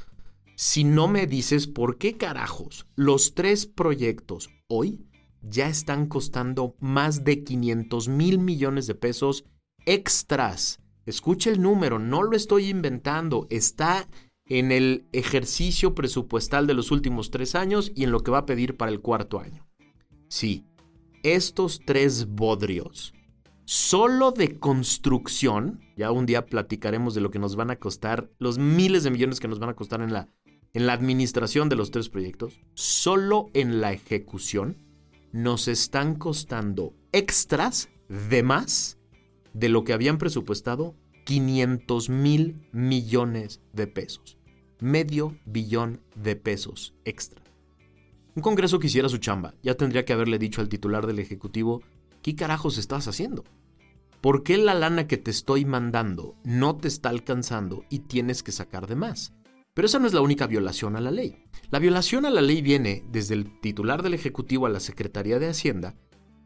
Si 0.54 0.84
no 0.84 1.08
me 1.08 1.26
dices 1.26 1.66
por 1.66 1.98
qué 1.98 2.16
carajos 2.16 2.86
los 2.94 3.34
tres 3.34 3.66
proyectos 3.66 4.50
hoy 4.68 5.06
ya 5.40 5.68
están 5.68 6.06
costando 6.06 6.76
más 6.78 7.24
de 7.24 7.42
500 7.42 8.08
mil 8.08 8.38
millones 8.38 8.86
de 8.86 8.94
pesos 8.94 9.44
extras 9.86 10.82
Escuche 11.04 11.50
el 11.50 11.60
número, 11.60 11.98
no 11.98 12.22
lo 12.22 12.36
estoy 12.36 12.68
inventando, 12.68 13.48
está 13.50 14.08
en 14.46 14.70
el 14.70 15.08
ejercicio 15.12 15.94
presupuestal 15.94 16.66
de 16.66 16.74
los 16.74 16.92
últimos 16.92 17.30
tres 17.30 17.54
años 17.56 17.90
y 17.94 18.04
en 18.04 18.12
lo 18.12 18.20
que 18.20 18.30
va 18.30 18.38
a 18.38 18.46
pedir 18.46 18.76
para 18.76 18.92
el 18.92 19.00
cuarto 19.00 19.40
año. 19.40 19.66
Sí, 20.28 20.64
estos 21.22 21.80
tres 21.84 22.26
bodrios, 22.26 23.14
solo 23.64 24.32
de 24.32 24.58
construcción, 24.58 25.80
ya 25.96 26.10
un 26.10 26.26
día 26.26 26.46
platicaremos 26.46 27.14
de 27.14 27.20
lo 27.20 27.30
que 27.30 27.38
nos 27.38 27.56
van 27.56 27.70
a 27.70 27.76
costar, 27.76 28.30
los 28.38 28.58
miles 28.58 29.04
de 29.04 29.10
millones 29.10 29.40
que 29.40 29.48
nos 29.48 29.58
van 29.58 29.70
a 29.70 29.74
costar 29.74 30.02
en 30.02 30.12
la, 30.12 30.28
en 30.72 30.86
la 30.86 30.92
administración 30.92 31.68
de 31.68 31.76
los 31.76 31.90
tres 31.90 32.08
proyectos, 32.08 32.60
solo 32.74 33.46
en 33.54 33.80
la 33.80 33.92
ejecución, 33.92 34.76
nos 35.32 35.68
están 35.68 36.16
costando 36.16 36.94
extras 37.12 37.88
de 38.08 38.42
más 38.42 38.98
de 39.54 39.68
lo 39.68 39.84
que 39.84 39.92
habían 39.92 40.18
presupuestado 40.18 40.94
500 41.24 42.08
mil 42.08 42.68
millones 42.72 43.60
de 43.72 43.86
pesos. 43.86 44.38
Medio 44.80 45.38
billón 45.46 46.00
de 46.16 46.36
pesos 46.36 46.94
extra. 47.04 47.41
Un 48.34 48.42
Congreso 48.42 48.78
que 48.78 48.86
hiciera 48.86 49.10
su 49.10 49.18
chamba 49.18 49.54
ya 49.62 49.74
tendría 49.74 50.06
que 50.06 50.14
haberle 50.14 50.38
dicho 50.38 50.62
al 50.62 50.70
titular 50.70 51.06
del 51.06 51.18
Ejecutivo, 51.18 51.82
¿qué 52.22 52.34
carajos 52.34 52.78
estás 52.78 53.06
haciendo? 53.06 53.44
¿Por 54.22 54.42
qué 54.42 54.56
la 54.56 54.72
lana 54.72 55.06
que 55.06 55.18
te 55.18 55.30
estoy 55.30 55.66
mandando 55.66 56.34
no 56.42 56.76
te 56.76 56.88
está 56.88 57.10
alcanzando 57.10 57.84
y 57.90 58.00
tienes 58.00 58.42
que 58.42 58.52
sacar 58.52 58.86
de 58.86 58.96
más? 58.96 59.34
Pero 59.74 59.84
esa 59.84 59.98
no 59.98 60.06
es 60.06 60.14
la 60.14 60.22
única 60.22 60.46
violación 60.46 60.96
a 60.96 61.02
la 61.02 61.10
ley. 61.10 61.44
La 61.70 61.78
violación 61.78 62.24
a 62.24 62.30
la 62.30 62.40
ley 62.40 62.62
viene 62.62 63.04
desde 63.10 63.34
el 63.34 63.60
titular 63.60 64.02
del 64.02 64.14
Ejecutivo 64.14 64.64
a 64.64 64.70
la 64.70 64.80
Secretaría 64.80 65.38
de 65.38 65.48
Hacienda, 65.48 65.94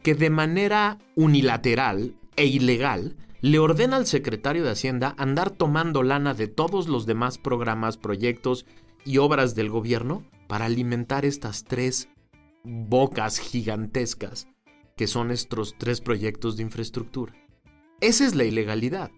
que 0.02 0.16
de 0.16 0.30
manera 0.30 0.98
unilateral 1.14 2.16
e 2.34 2.46
ilegal 2.46 3.16
le 3.42 3.60
ordena 3.60 3.96
al 3.96 4.06
secretario 4.06 4.64
de 4.64 4.70
Hacienda 4.70 5.14
andar 5.18 5.50
tomando 5.50 6.02
lana 6.02 6.34
de 6.34 6.48
todos 6.48 6.88
los 6.88 7.06
demás 7.06 7.38
programas, 7.38 7.96
proyectos 7.96 8.66
y 9.04 9.18
obras 9.18 9.54
del 9.54 9.70
gobierno 9.70 10.24
para 10.46 10.66
alimentar 10.66 11.24
estas 11.24 11.64
tres 11.64 12.08
bocas 12.64 13.38
gigantescas 13.38 14.48
que 14.96 15.06
son 15.06 15.30
estos 15.30 15.76
tres 15.78 16.00
proyectos 16.00 16.56
de 16.56 16.62
infraestructura. 16.62 17.34
Esa 18.00 18.26
es 18.26 18.34
la 18.34 18.44
ilegalidad. 18.44 19.10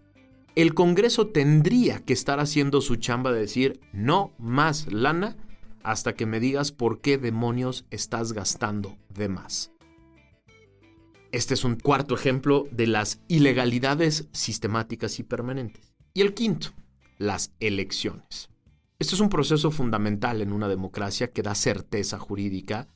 El 0.55 0.75
Congreso 0.75 1.29
tendría 1.29 2.01
que 2.01 2.12
estar 2.12 2.41
haciendo 2.41 2.81
su 2.81 2.97
chamba 2.97 3.33
de 3.33 3.41
decir 3.41 3.81
no 3.93 4.33
más 4.38 4.91
lana 4.93 5.37
hasta 5.85 6.14
que 6.14 6.27
me 6.27 6.41
digas 6.41 6.73
por 6.73 7.01
qué 7.01 7.17
demonios 7.17 7.87
estás 7.91 8.33
gastando 8.33 8.99
de 9.09 9.29
más. 9.29 9.73
Este 11.31 11.55
es 11.55 11.64
un 11.64 11.77
cuarto 11.77 12.14
ejemplo 12.14 12.67
de 12.73 12.87
las 12.87 13.21
ilegalidades 13.29 14.29
sistemáticas 14.33 15.21
y 15.21 15.23
permanentes. 15.23 15.95
Y 16.14 16.23
el 16.23 16.35
quinto, 16.35 16.69
las 17.19 17.53
elecciones. 17.61 18.51
Este 19.01 19.15
es 19.15 19.21
un 19.21 19.29
proceso 19.29 19.71
fundamental 19.71 20.43
en 20.43 20.53
una 20.53 20.67
democracia 20.67 21.31
que 21.31 21.43
da 21.43 21.55
certeza 21.55 22.19
jurídica 22.19 22.89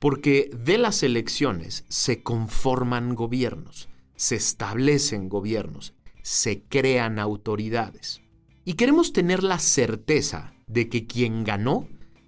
porque 0.00 0.50
de 0.52 0.76
las 0.76 1.04
elecciones 1.04 1.84
se 1.88 2.24
conforman 2.24 3.14
gobiernos, 3.14 3.88
se 4.16 4.34
establecen 4.34 5.28
gobiernos, 5.28 5.94
se 6.22 6.64
crean 6.64 7.20
autoridades. 7.20 8.22
Y 8.64 8.72
queremos 8.74 9.12
tener 9.12 9.44
la 9.44 9.60
certeza 9.60 10.52
de 10.66 10.88
que 10.88 11.06
quien 11.06 11.44
ganó, 11.44 11.86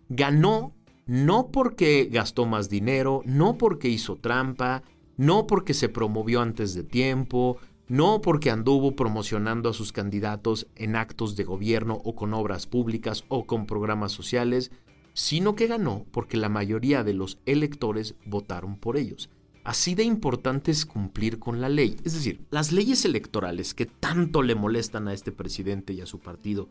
ganó 0.09 0.77
no 1.07 1.49
porque 1.51 2.09
gastó 2.13 2.47
más 2.47 2.69
dinero, 2.69 3.23
no 3.25 3.59
porque 3.59 3.89
hizo 3.89 4.15
trampa, 4.15 4.85
no 5.17 5.49
porque 5.49 5.75
se 5.75 5.89
promovió 5.89 6.41
antes 6.41 6.73
de 6.73 6.85
tiempo, 6.85 7.57
no 7.89 8.21
porque 8.21 8.51
anduvo 8.51 8.95
promocionando 8.95 9.69
a 9.69 9.75
sus 9.75 9.93
candidatos 9.93 10.67
en 10.77 10.97
actos 10.97 11.37
de 11.37 11.45
gobierno 11.45 12.01
o 12.05 12.15
con 12.15 12.35
obras 12.35 12.67
públicas 12.67 13.25
o 13.29 13.47
con 13.47 13.67
programas 13.67 14.13
sociales, 14.13 14.71
sino 15.15 15.55
que 15.55 15.67
ganó 15.67 16.05
porque 16.13 16.37
la 16.37 16.49
mayoría 16.49 17.03
de 17.03 17.15
los 17.15 17.41
electores 17.47 18.15
votaron 18.25 18.77
por 18.77 18.97
ellos. 18.97 19.31
Así 19.65 19.95
de 19.95 20.05
importante 20.05 20.71
es 20.71 20.87
cumplir 20.87 21.39
con 21.39 21.61
la 21.61 21.69
ley. 21.69 21.97
Es 22.05 22.15
decir, 22.15 22.47
las 22.51 22.73
leyes 22.73 23.05
electorales 23.05 23.75
que 23.75 23.87
tanto 23.87 24.43
le 24.43 24.55
molestan 24.55 25.09
a 25.09 25.13
este 25.13 25.33
presidente 25.33 25.93
y 25.93 26.01
a 26.01 26.07
su 26.07 26.21
partido, 26.21 26.71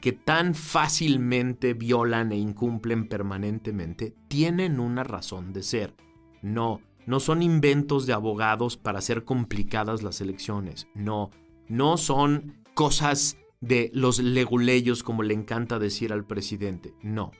que 0.00 0.12
tan 0.12 0.54
fácilmente 0.54 1.74
violan 1.74 2.32
e 2.32 2.36
incumplen 2.36 3.08
permanentemente, 3.08 4.14
tienen 4.28 4.78
una 4.78 5.02
razón 5.02 5.52
de 5.52 5.62
ser. 5.62 5.94
No, 6.42 6.82
no 7.06 7.20
son 7.20 7.42
inventos 7.42 8.04
de 8.06 8.12
abogados 8.12 8.76
para 8.76 8.98
hacer 8.98 9.24
complicadas 9.24 10.02
las 10.02 10.20
elecciones. 10.20 10.88
No, 10.94 11.30
no 11.68 11.96
son 11.96 12.62
cosas 12.74 13.38
de 13.60 13.90
los 13.94 14.18
leguleyos 14.18 15.02
como 15.02 15.22
le 15.22 15.34
encanta 15.34 15.78
decir 15.78 16.12
al 16.12 16.26
presidente. 16.26 16.94
No, 17.02 17.30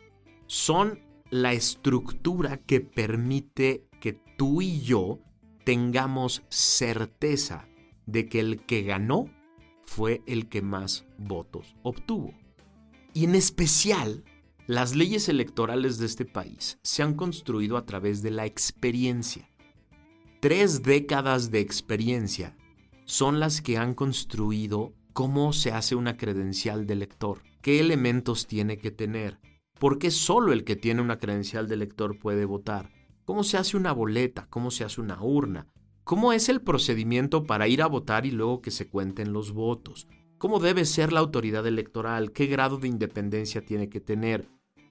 son 0.46 1.00
la 1.30 1.52
estructura 1.52 2.58
que 2.58 2.80
permite 2.80 3.88
que 4.00 4.12
tú 4.12 4.62
y 4.62 4.80
yo 4.80 5.18
tengamos 5.64 6.42
certeza 6.48 7.68
de 8.06 8.28
que 8.28 8.38
el 8.38 8.64
que 8.64 8.82
ganó 8.82 9.26
fue 9.84 10.22
el 10.26 10.48
que 10.48 10.62
más 10.62 11.04
votos 11.18 11.74
obtuvo. 11.82 12.32
Y 13.14 13.24
en 13.24 13.34
especial, 13.34 14.24
las 14.68 14.94
leyes 14.94 15.28
electorales 15.28 15.98
de 15.98 16.06
este 16.06 16.24
país 16.24 16.78
se 16.82 17.02
han 17.02 17.14
construido 17.14 17.76
a 17.76 17.86
través 17.86 18.22
de 18.22 18.30
la 18.30 18.46
experiencia 18.46 19.48
tres 20.48 20.84
décadas 20.84 21.50
de 21.50 21.58
experiencia 21.58 22.56
son 23.04 23.40
las 23.40 23.60
que 23.60 23.78
han 23.78 23.94
construido 23.94 24.92
cómo 25.12 25.52
se 25.52 25.72
hace 25.72 25.96
una 25.96 26.16
credencial 26.16 26.86
de 26.86 26.94
lector, 26.94 27.42
qué 27.62 27.80
elementos 27.80 28.46
tiene 28.46 28.78
que 28.78 28.92
tener, 28.92 29.40
por 29.80 29.98
qué 29.98 30.12
solo 30.12 30.52
el 30.52 30.62
que 30.62 30.76
tiene 30.76 31.02
una 31.02 31.18
credencial 31.18 31.66
de 31.66 31.78
lector 31.78 32.20
puede 32.20 32.44
votar, 32.44 32.92
cómo 33.24 33.42
se 33.42 33.56
hace 33.56 33.76
una 33.76 33.90
boleta, 33.90 34.46
cómo 34.48 34.70
se 34.70 34.84
hace 34.84 35.00
una 35.00 35.20
urna, 35.20 35.66
cómo 36.04 36.32
es 36.32 36.48
el 36.48 36.60
procedimiento 36.60 37.42
para 37.42 37.66
ir 37.66 37.82
a 37.82 37.88
votar 37.88 38.24
y 38.24 38.30
luego 38.30 38.62
que 38.62 38.70
se 38.70 38.86
cuenten 38.86 39.32
los 39.32 39.50
votos, 39.50 40.06
cómo 40.38 40.60
debe 40.60 40.84
ser 40.84 41.12
la 41.12 41.18
autoridad 41.18 41.66
electoral, 41.66 42.30
qué 42.30 42.46
grado 42.46 42.78
de 42.78 42.86
independencia 42.86 43.64
tiene 43.64 43.88
que 43.88 44.00
tener, 44.00 44.48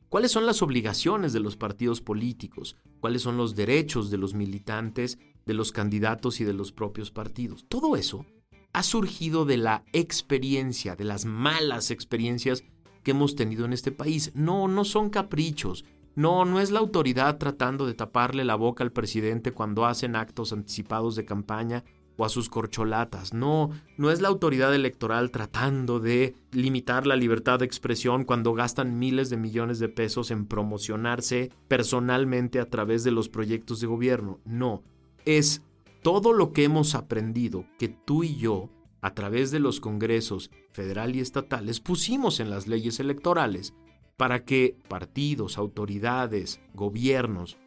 cuáles 0.09 0.33
son 0.33 0.45
las 0.45 0.61
obligaciones 0.61 1.31
de 1.31 1.39
los 1.39 1.55
partidos 1.55 2.01
políticos, 2.01 2.75
cuáles 2.99 3.21
son 3.21 3.37
los 3.37 3.55
derechos 3.55 4.09
de 4.09 4.17
los 4.17 4.33
militantes 4.33 5.17
de 5.45 5.53
los 5.53 5.71
candidatos 5.71 6.41
y 6.41 6.43
de 6.43 6.53
los 6.53 6.71
propios 6.71 7.12
partidos. 7.12 7.65
Todo 7.67 7.95
eso 7.95 8.25
ha 8.73 8.84
surgido 8.84 9.45
de 9.45 9.58
la 9.58 9.84
experiencia, 9.93 10.95
de 10.95 11.05
las 11.05 11.25
malas 11.25 11.91
experiencias 11.91 12.63
que 13.03 13.12
hemos 13.12 13.36
tenido 13.36 13.65
en 13.65 13.73
este 13.73 13.91
país. 13.91 14.31
No, 14.36 14.67
no 14.67 14.84
son 14.84 15.10
caprichos. 15.10 15.86
No, 16.15 16.45
no 16.45 16.60
es 16.60 16.71
la 16.71 16.79
autoridad 16.79 17.38
tratando 17.38 17.86
de 17.86 17.93
taparle 17.93 18.43
la 18.43 18.55
boca 18.55 18.84
al 18.84 18.91
presidente 18.91 19.51
cuando 19.51 19.86
hacen 19.86 20.15
actos 20.15 20.53
anticipados 20.53 21.15
de 21.15 21.25
campaña 21.25 21.84
o 22.17 22.25
a 22.25 22.29
sus 22.29 22.49
corcholatas. 22.49 23.34
No, 23.34 23.69
no 23.97 24.12
es 24.12 24.21
la 24.21 24.29
autoridad 24.29 24.73
electoral 24.73 25.31
tratando 25.31 25.99
de 25.99 26.36
limitar 26.51 27.05
la 27.05 27.15
libertad 27.15 27.60
de 27.60 27.65
expresión 27.65 28.23
cuando 28.23 28.53
gastan 28.53 28.97
miles 28.97 29.29
de 29.29 29.38
millones 29.38 29.79
de 29.79 29.89
pesos 29.89 30.31
en 30.31 30.45
promocionarse 30.45 31.51
personalmente 31.67 32.60
a 32.60 32.69
través 32.69 33.03
de 33.03 33.12
los 33.12 33.29
proyectos 33.29 33.81
de 33.81 33.88
gobierno. 33.88 34.39
No, 34.45 34.84
es 35.25 35.61
todo 36.01 36.33
lo 36.33 36.53
que 36.53 36.63
hemos 36.63 36.95
aprendido 36.95 37.65
que 37.79 37.88
tú 37.89 38.23
y 38.23 38.35
yo, 38.35 38.69
a 39.01 39.13
través 39.13 39.51
de 39.51 39.59
los 39.59 39.79
congresos 39.79 40.51
federal 40.71 41.15
y 41.15 41.19
estatales, 41.19 41.79
pusimos 41.79 42.39
en 42.39 42.49
las 42.49 42.67
leyes 42.67 42.99
electorales 42.99 43.73
para 44.17 44.45
que 44.45 44.77
partidos, 44.88 45.57
autoridades, 45.57 46.61
gobiernos 46.73 47.57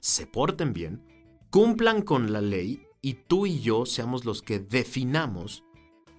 se 0.00 0.26
porten 0.26 0.72
bien, 0.72 1.02
cumplan 1.50 2.02
con 2.02 2.32
la 2.32 2.40
ley 2.40 2.82
y 3.00 3.14
tú 3.14 3.46
y 3.46 3.60
yo 3.60 3.86
seamos 3.86 4.24
los 4.24 4.42
que 4.42 4.58
definamos 4.58 5.64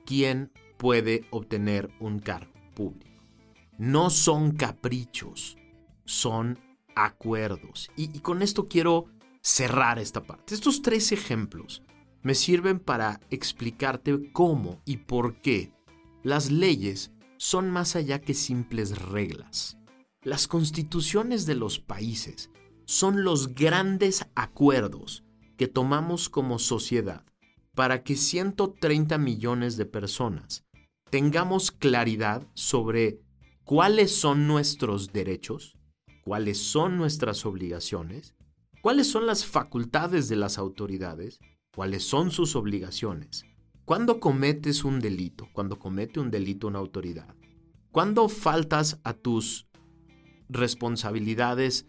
quién 0.06 0.52
puede 0.78 1.26
obtener 1.30 1.92
un 2.00 2.20
cargo 2.20 2.54
público. 2.74 3.22
No 3.78 4.10
son 4.10 4.52
caprichos, 4.52 5.58
son 6.06 6.58
acuerdos. 6.96 7.92
Y, 7.96 8.16
y 8.16 8.22
con 8.22 8.42
esto 8.42 8.68
quiero 8.68 9.06
cerrar 9.46 10.00
esta 10.00 10.24
parte. 10.24 10.56
Estos 10.56 10.82
tres 10.82 11.12
ejemplos 11.12 11.84
me 12.24 12.34
sirven 12.34 12.80
para 12.80 13.22
explicarte 13.30 14.32
cómo 14.34 14.82
y 14.86 14.98
por 14.98 15.40
qué 15.40 15.72
las 16.24 16.50
leyes 16.50 17.12
son 17.38 17.70
más 17.70 17.96
allá 17.96 18.20
que 18.20 18.34
simples 18.34 18.98
reglas. 18.98 19.78
Las 20.24 20.48
constituciones 20.48 21.46
de 21.46 21.54
los 21.54 21.78
países 21.78 22.50
son 22.86 23.24
los 23.24 23.54
grandes 23.54 24.26
acuerdos 24.34 25.24
que 25.58 25.68
tomamos 25.68 26.28
como 26.28 26.58
sociedad 26.58 27.24
para 27.76 28.02
que 28.02 28.16
130 28.16 29.20
millones 29.20 29.78
de 29.78 29.86
personas 29.86 30.66
tengamos 31.12 31.70
claridad 31.70 32.48
sobre 32.56 33.22
cuáles 33.64 34.10
son 34.16 34.48
nuestros 34.48 35.14
derechos, 35.14 35.78
cuáles 36.24 36.58
son 36.58 36.98
nuestras 36.98 37.46
obligaciones 37.46 38.35
cuáles 38.86 39.10
son 39.10 39.26
las 39.26 39.48
facultades 39.48 40.30
de 40.30 40.36
las 40.36 40.60
autoridades, 40.60 41.40
cuáles 41.74 42.04
son 42.04 42.30
sus 42.30 42.56
obligaciones, 42.56 43.44
cuando 43.84 44.20
cometes 44.20 44.84
un 44.86 45.00
delito, 45.00 45.50
cuando 45.54 45.80
comete 45.80 46.20
un 46.20 46.30
delito 46.30 46.68
una 46.68 46.78
autoridad, 46.78 47.34
cuando 47.92 48.30
faltas 48.30 49.00
a 49.04 49.14
tus 49.14 49.68
responsabilidades 50.50 51.88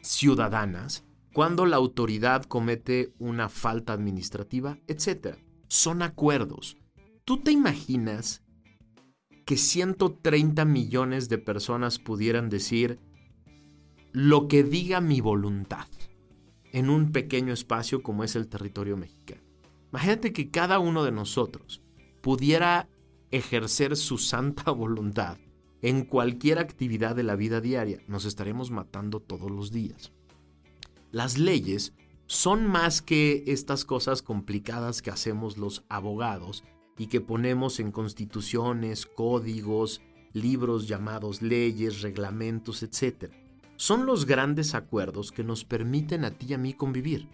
ciudadanas, 0.00 1.04
cuando 1.34 1.66
la 1.66 1.76
autoridad 1.76 2.42
comete 2.44 3.12
una 3.18 3.50
falta 3.50 3.92
administrativa, 3.92 4.78
etc. 4.86 5.36
Son 5.68 6.00
acuerdos. 6.00 6.78
¿Tú 7.26 7.42
te 7.42 7.52
imaginas 7.52 8.42
que 9.44 9.58
130 9.58 10.64
millones 10.64 11.28
de 11.28 11.36
personas 11.36 11.98
pudieran 11.98 12.48
decir 12.48 12.98
lo 14.12 14.48
que 14.48 14.64
diga 14.64 15.02
mi 15.02 15.20
voluntad 15.20 15.86
en 16.72 16.90
un 16.90 17.12
pequeño 17.12 17.52
espacio 17.52 18.02
como 18.02 18.24
es 18.24 18.36
el 18.36 18.48
territorio 18.48 18.96
mexicano? 18.96 19.42
Imagínate 19.90 20.32
que 20.32 20.50
cada 20.50 20.78
uno 20.78 21.04
de 21.04 21.12
nosotros 21.12 21.82
pudiera 22.20 22.88
ejercer 23.30 23.96
su 23.96 24.18
santa 24.18 24.70
voluntad 24.70 25.38
en 25.82 26.04
cualquier 26.04 26.58
actividad 26.58 27.14
de 27.14 27.22
la 27.22 27.36
vida 27.36 27.60
diaria. 27.60 28.00
Nos 28.06 28.24
estaremos 28.24 28.70
matando 28.70 29.20
todos 29.20 29.50
los 29.50 29.70
días. 29.70 30.12
Las 31.10 31.38
leyes 31.38 31.94
son 32.26 32.66
más 32.66 33.00
que 33.00 33.44
estas 33.46 33.84
cosas 33.84 34.22
complicadas 34.22 35.00
que 35.00 35.10
hacemos 35.10 35.56
los 35.56 35.84
abogados 35.88 36.64
y 36.98 37.06
que 37.06 37.20
ponemos 37.20 37.80
en 37.80 37.92
constituciones, 37.92 39.06
códigos, 39.06 40.02
libros 40.32 40.88
llamados 40.88 41.40
leyes, 41.40 42.02
reglamentos, 42.02 42.82
etc. 42.82 43.32
Son 43.78 44.04
los 44.04 44.26
grandes 44.26 44.74
acuerdos 44.74 45.32
que 45.32 45.42
nos 45.42 45.64
permiten 45.64 46.26
a 46.26 46.32
ti 46.32 46.48
y 46.50 46.52
a 46.52 46.58
mí 46.58 46.74
convivir 46.74 47.28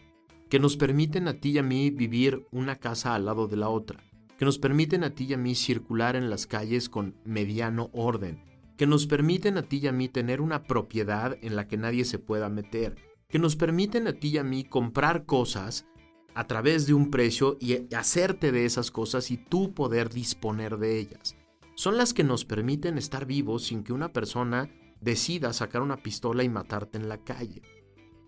que 0.55 0.61
nos 0.61 0.77
permiten 0.77 1.27
a 1.27 1.35
ti 1.41 1.51
y 1.51 1.59
a 1.59 1.65
mí 1.65 1.91
vivir 1.91 2.47
una 2.53 2.77
casa 2.77 3.17
al 3.17 3.25
lado 3.25 3.49
de 3.49 3.57
la 3.57 3.69
otra, 3.69 4.05
que 4.39 4.45
nos 4.45 4.59
permiten 4.59 5.05
a 5.05 5.11
ti 5.11 5.25
y 5.25 5.35
a 5.35 5.37
mí 5.37 5.57
circular 5.57 6.15
en 6.15 6.31
las 6.31 6.47
calles 6.47 6.89
con 6.89 7.17
mediano 7.25 7.91
orden, 7.93 8.41
que 8.77 8.87
nos 8.87 9.09
permiten 9.09 9.59
a 9.59 9.63
ti 9.63 9.79
y 9.79 9.89
a 9.89 9.93
mí 9.93 10.09
tener 10.09 10.41
una 10.41 10.63
propiedad 10.63 11.37
en 11.43 11.57
la 11.57 11.67
que 11.67 11.77
nadie 11.77 12.05
se 12.05 12.21
pueda 12.21 12.49
meter, 12.49 12.95
que 13.29 13.41
nos 13.41 13.57
permiten 13.57 14.07
a 14.07 14.13
ti 14.13 14.29
y 14.29 14.39
a 14.39 14.45
mí 14.45 14.63
comprar 14.63 15.25
cosas 15.25 15.87
a 16.37 16.47
través 16.47 16.87
de 16.87 16.95
un 16.95 17.11
precio 17.11 17.57
y 17.61 17.93
hacerte 17.93 18.53
de 18.53 18.65
esas 18.65 18.93
cosas 18.93 19.33
y 19.33 19.39
tú 19.39 19.75
poder 19.75 20.09
disponer 20.09 20.79
de 20.79 21.01
ellas. 21.01 21.37
Son 21.75 21.97
las 21.97 22.15
que 22.15 22.23
nos 22.23 22.45
permiten 22.45 22.97
estar 22.97 23.27
vivos 23.27 23.65
sin 23.65 23.83
que 23.83 23.93
una 23.93 24.13
persona 24.13 24.71
decida 25.05 25.53
sacar 25.53 25.83
una 25.83 25.99
pistola 25.99 26.43
y 26.43 26.49
matarte 26.49 26.99
en 26.99 27.09
la 27.09 27.19
calle. 27.19 27.63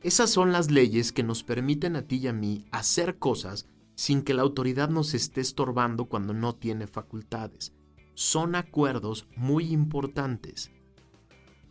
Esas 0.03 0.31
son 0.31 0.53
las 0.53 0.71
leyes 0.71 1.11
que 1.11 1.23
nos 1.23 1.43
permiten 1.43 1.97
a 1.97 2.03
ti 2.03 2.17
y 2.17 2.27
a 2.29 2.33
mí 2.33 2.67
hacer 2.71 3.19
cosas 3.19 3.67
sin 3.95 4.23
que 4.23 4.35
la 4.35 4.43
autoridad 4.43 4.91
nos 4.91 5.15
esté 5.15 5.41
estorbando 5.41 6.05
cuando 6.05 6.35
no 6.35 6.55
tiene 6.55 6.87
facultades. 6.87 7.73
Son 8.15 8.55
acuerdos 8.55 9.27
muy 9.37 9.73
importantes. 9.73 10.71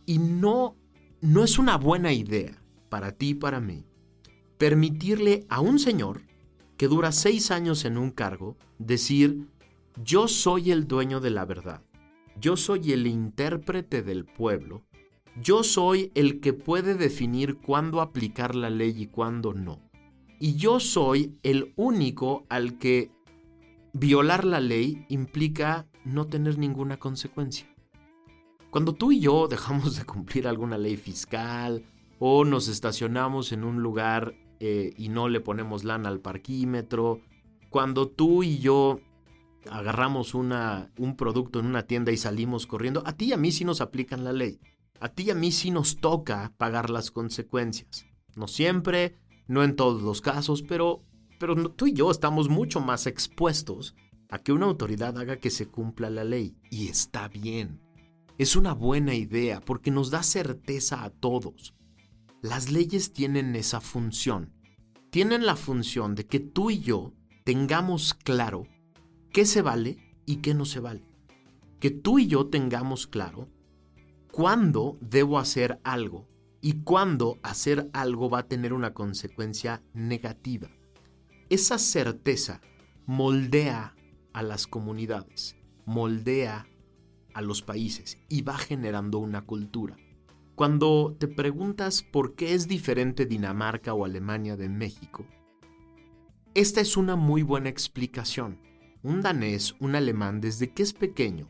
Y 0.04 0.18
no, 0.18 0.76
no 1.20 1.44
es 1.44 1.58
una 1.58 1.76
buena 1.78 2.12
idea 2.12 2.60
para 2.88 3.12
ti 3.12 3.30
y 3.30 3.34
para 3.34 3.60
mí 3.60 3.86
permitirle 4.58 5.46
a 5.48 5.60
un 5.60 5.78
señor 5.78 6.22
que 6.76 6.88
dura 6.88 7.12
seis 7.12 7.50
años 7.50 7.84
en 7.84 7.98
un 7.98 8.10
cargo 8.10 8.56
decir, 8.78 9.48
yo 10.02 10.28
soy 10.28 10.70
el 10.70 10.86
dueño 10.86 11.20
de 11.20 11.30
la 11.30 11.44
verdad, 11.44 11.82
yo 12.38 12.56
soy 12.56 12.92
el 12.92 13.06
intérprete 13.06 14.02
del 14.02 14.24
pueblo 14.24 14.85
yo 15.42 15.62
soy 15.62 16.12
el 16.14 16.40
que 16.40 16.54
puede 16.54 16.94
definir 16.94 17.58
cuándo 17.58 18.00
aplicar 18.00 18.54
la 18.54 18.70
ley 18.70 18.94
y 18.96 19.06
cuándo 19.06 19.52
no. 19.52 19.80
Y 20.38 20.56
yo 20.56 20.80
soy 20.80 21.36
el 21.42 21.72
único 21.76 22.46
al 22.48 22.78
que 22.78 23.10
violar 23.92 24.44
la 24.44 24.60
ley 24.60 25.04
implica 25.08 25.86
no 26.04 26.26
tener 26.26 26.58
ninguna 26.58 26.98
consecuencia. 26.98 27.66
Cuando 28.70 28.94
tú 28.94 29.12
y 29.12 29.20
yo 29.20 29.46
dejamos 29.50 29.96
de 29.96 30.04
cumplir 30.04 30.48
alguna 30.48 30.78
ley 30.78 30.96
fiscal 30.96 31.84
o 32.18 32.44
nos 32.44 32.68
estacionamos 32.68 33.52
en 33.52 33.64
un 33.64 33.82
lugar 33.82 34.34
eh, 34.58 34.94
y 34.96 35.10
no 35.10 35.28
le 35.28 35.40
ponemos 35.40 35.84
lana 35.84 36.08
al 36.08 36.20
parquímetro, 36.20 37.20
cuando 37.68 38.08
tú 38.08 38.42
y 38.42 38.58
yo 38.58 39.00
agarramos 39.70 40.34
un 40.34 41.16
producto 41.18 41.58
en 41.60 41.66
una 41.66 41.82
tienda 41.82 42.10
y 42.12 42.16
salimos 42.16 42.66
corriendo, 42.66 43.02
a 43.04 43.12
ti 43.12 43.26
y 43.26 43.32
a 43.32 43.36
mí 43.36 43.52
sí 43.52 43.66
nos 43.66 43.82
aplican 43.82 44.24
la 44.24 44.32
ley 44.32 44.60
a 45.00 45.08
ti 45.08 45.24
y 45.24 45.30
a 45.30 45.34
mí 45.34 45.52
sí 45.52 45.70
nos 45.70 45.96
toca 45.96 46.52
pagar 46.56 46.90
las 46.90 47.10
consecuencias. 47.10 48.06
No 48.34 48.48
siempre, 48.48 49.18
no 49.48 49.62
en 49.62 49.76
todos 49.76 50.02
los 50.02 50.20
casos, 50.20 50.62
pero, 50.62 51.02
pero 51.38 51.70
tú 51.70 51.86
y 51.86 51.92
yo 51.92 52.10
estamos 52.10 52.48
mucho 52.48 52.80
más 52.80 53.06
expuestos 53.06 53.94
a 54.28 54.38
que 54.38 54.52
una 54.52 54.66
autoridad 54.66 55.18
haga 55.18 55.38
que 55.38 55.50
se 55.50 55.66
cumpla 55.66 56.10
la 56.10 56.24
ley. 56.24 56.56
Y 56.70 56.88
está 56.88 57.28
bien. 57.28 57.80
Es 58.38 58.56
una 58.56 58.74
buena 58.74 59.14
idea 59.14 59.60
porque 59.60 59.90
nos 59.90 60.10
da 60.10 60.22
certeza 60.22 61.04
a 61.04 61.10
todos. 61.10 61.74
Las 62.42 62.70
leyes 62.70 63.12
tienen 63.12 63.56
esa 63.56 63.80
función. 63.80 64.52
Tienen 65.10 65.46
la 65.46 65.56
función 65.56 66.14
de 66.14 66.26
que 66.26 66.40
tú 66.40 66.70
y 66.70 66.80
yo 66.80 67.14
tengamos 67.44 68.12
claro 68.12 68.66
qué 69.32 69.46
se 69.46 69.62
vale 69.62 69.98
y 70.26 70.36
qué 70.36 70.52
no 70.52 70.64
se 70.64 70.80
vale. 70.80 71.02
Que 71.80 71.90
tú 71.90 72.18
y 72.18 72.26
yo 72.26 72.48
tengamos 72.48 73.06
claro 73.06 73.48
cuándo 74.36 74.98
debo 75.00 75.38
hacer 75.38 75.80
algo 75.82 76.28
y 76.60 76.82
cuándo 76.82 77.38
hacer 77.42 77.88
algo 77.94 78.28
va 78.28 78.40
a 78.40 78.48
tener 78.48 78.74
una 78.74 78.92
consecuencia 78.92 79.82
negativa. 79.94 80.68
Esa 81.48 81.78
certeza 81.78 82.60
moldea 83.06 83.96
a 84.34 84.42
las 84.42 84.66
comunidades, 84.66 85.56
moldea 85.86 86.66
a 87.32 87.40
los 87.40 87.62
países 87.62 88.18
y 88.28 88.42
va 88.42 88.58
generando 88.58 89.20
una 89.20 89.40
cultura. 89.40 89.96
Cuando 90.54 91.16
te 91.18 91.28
preguntas 91.28 92.02
por 92.02 92.34
qué 92.34 92.52
es 92.52 92.68
diferente 92.68 93.24
Dinamarca 93.24 93.94
o 93.94 94.04
Alemania 94.04 94.58
de 94.58 94.68
México, 94.68 95.24
esta 96.52 96.82
es 96.82 96.98
una 96.98 97.16
muy 97.16 97.42
buena 97.42 97.70
explicación. 97.70 98.60
Un 99.02 99.22
danés, 99.22 99.74
un 99.80 99.94
alemán, 99.94 100.42
desde 100.42 100.74
que 100.74 100.82
es 100.82 100.92
pequeño, 100.92 101.48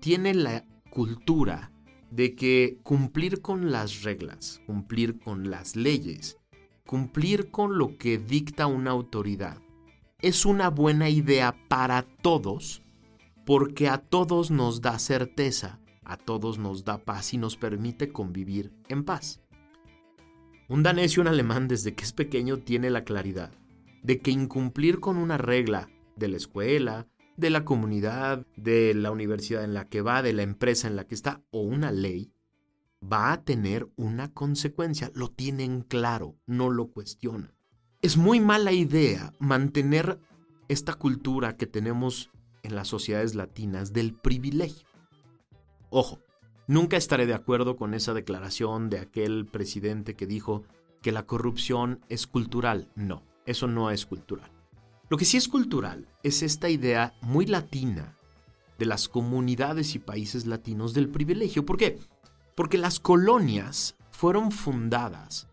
tiene 0.00 0.34
la 0.34 0.64
cultura 0.90 1.70
de 2.16 2.34
que 2.34 2.78
cumplir 2.82 3.42
con 3.42 3.70
las 3.70 4.02
reglas, 4.02 4.62
cumplir 4.64 5.18
con 5.18 5.50
las 5.50 5.76
leyes, 5.76 6.38
cumplir 6.86 7.50
con 7.50 7.76
lo 7.76 7.98
que 7.98 8.16
dicta 8.16 8.66
una 8.66 8.92
autoridad, 8.92 9.58
es 10.22 10.46
una 10.46 10.70
buena 10.70 11.10
idea 11.10 11.54
para 11.68 12.06
todos 12.22 12.82
porque 13.44 13.88
a 13.88 13.98
todos 13.98 14.50
nos 14.50 14.80
da 14.80 14.98
certeza, 14.98 15.78
a 16.04 16.16
todos 16.16 16.58
nos 16.58 16.84
da 16.84 17.04
paz 17.04 17.34
y 17.34 17.38
nos 17.38 17.58
permite 17.58 18.08
convivir 18.08 18.72
en 18.88 19.04
paz. 19.04 19.42
Un 20.68 20.82
danés 20.82 21.16
y 21.16 21.20
un 21.20 21.28
alemán 21.28 21.68
desde 21.68 21.94
que 21.94 22.04
es 22.04 22.14
pequeño 22.14 22.56
tiene 22.56 22.88
la 22.88 23.04
claridad 23.04 23.52
de 24.02 24.20
que 24.20 24.30
incumplir 24.30 25.00
con 25.00 25.18
una 25.18 25.36
regla 25.36 25.90
de 26.16 26.28
la 26.28 26.38
escuela, 26.38 27.08
de 27.36 27.50
la 27.50 27.64
comunidad, 27.64 28.46
de 28.56 28.94
la 28.94 29.10
universidad 29.10 29.64
en 29.64 29.74
la 29.74 29.88
que 29.88 30.02
va, 30.02 30.22
de 30.22 30.32
la 30.32 30.42
empresa 30.42 30.88
en 30.88 30.96
la 30.96 31.06
que 31.06 31.14
está, 31.14 31.42
o 31.50 31.60
una 31.60 31.92
ley, 31.92 32.32
va 33.02 33.32
a 33.32 33.42
tener 33.42 33.88
una 33.96 34.32
consecuencia. 34.32 35.10
Lo 35.14 35.30
tienen 35.30 35.82
claro, 35.82 36.36
no 36.46 36.70
lo 36.70 36.88
cuestionan. 36.88 37.54
Es 38.02 38.16
muy 38.16 38.40
mala 38.40 38.72
idea 38.72 39.32
mantener 39.38 40.18
esta 40.68 40.94
cultura 40.94 41.56
que 41.56 41.66
tenemos 41.66 42.30
en 42.62 42.74
las 42.74 42.88
sociedades 42.88 43.34
latinas 43.34 43.92
del 43.92 44.14
privilegio. 44.14 44.86
Ojo, 45.90 46.20
nunca 46.66 46.96
estaré 46.96 47.26
de 47.26 47.34
acuerdo 47.34 47.76
con 47.76 47.94
esa 47.94 48.12
declaración 48.14 48.90
de 48.90 48.98
aquel 48.98 49.46
presidente 49.46 50.14
que 50.14 50.26
dijo 50.26 50.64
que 51.02 51.12
la 51.12 51.26
corrupción 51.26 52.00
es 52.08 52.26
cultural. 52.26 52.90
No, 52.96 53.22
eso 53.44 53.68
no 53.68 53.90
es 53.90 54.06
cultural. 54.06 54.55
Lo 55.08 55.16
que 55.16 55.24
sí 55.24 55.36
es 55.36 55.46
cultural 55.48 56.08
es 56.24 56.42
esta 56.42 56.68
idea 56.68 57.14
muy 57.20 57.46
latina 57.46 58.18
de 58.76 58.86
las 58.86 59.08
comunidades 59.08 59.94
y 59.94 60.00
países 60.00 60.46
latinos 60.46 60.94
del 60.94 61.08
privilegio. 61.08 61.64
¿Por 61.64 61.76
qué? 61.76 62.00
Porque 62.56 62.76
las 62.76 62.98
colonias 62.98 63.96
fueron 64.10 64.50
fundadas 64.50 65.46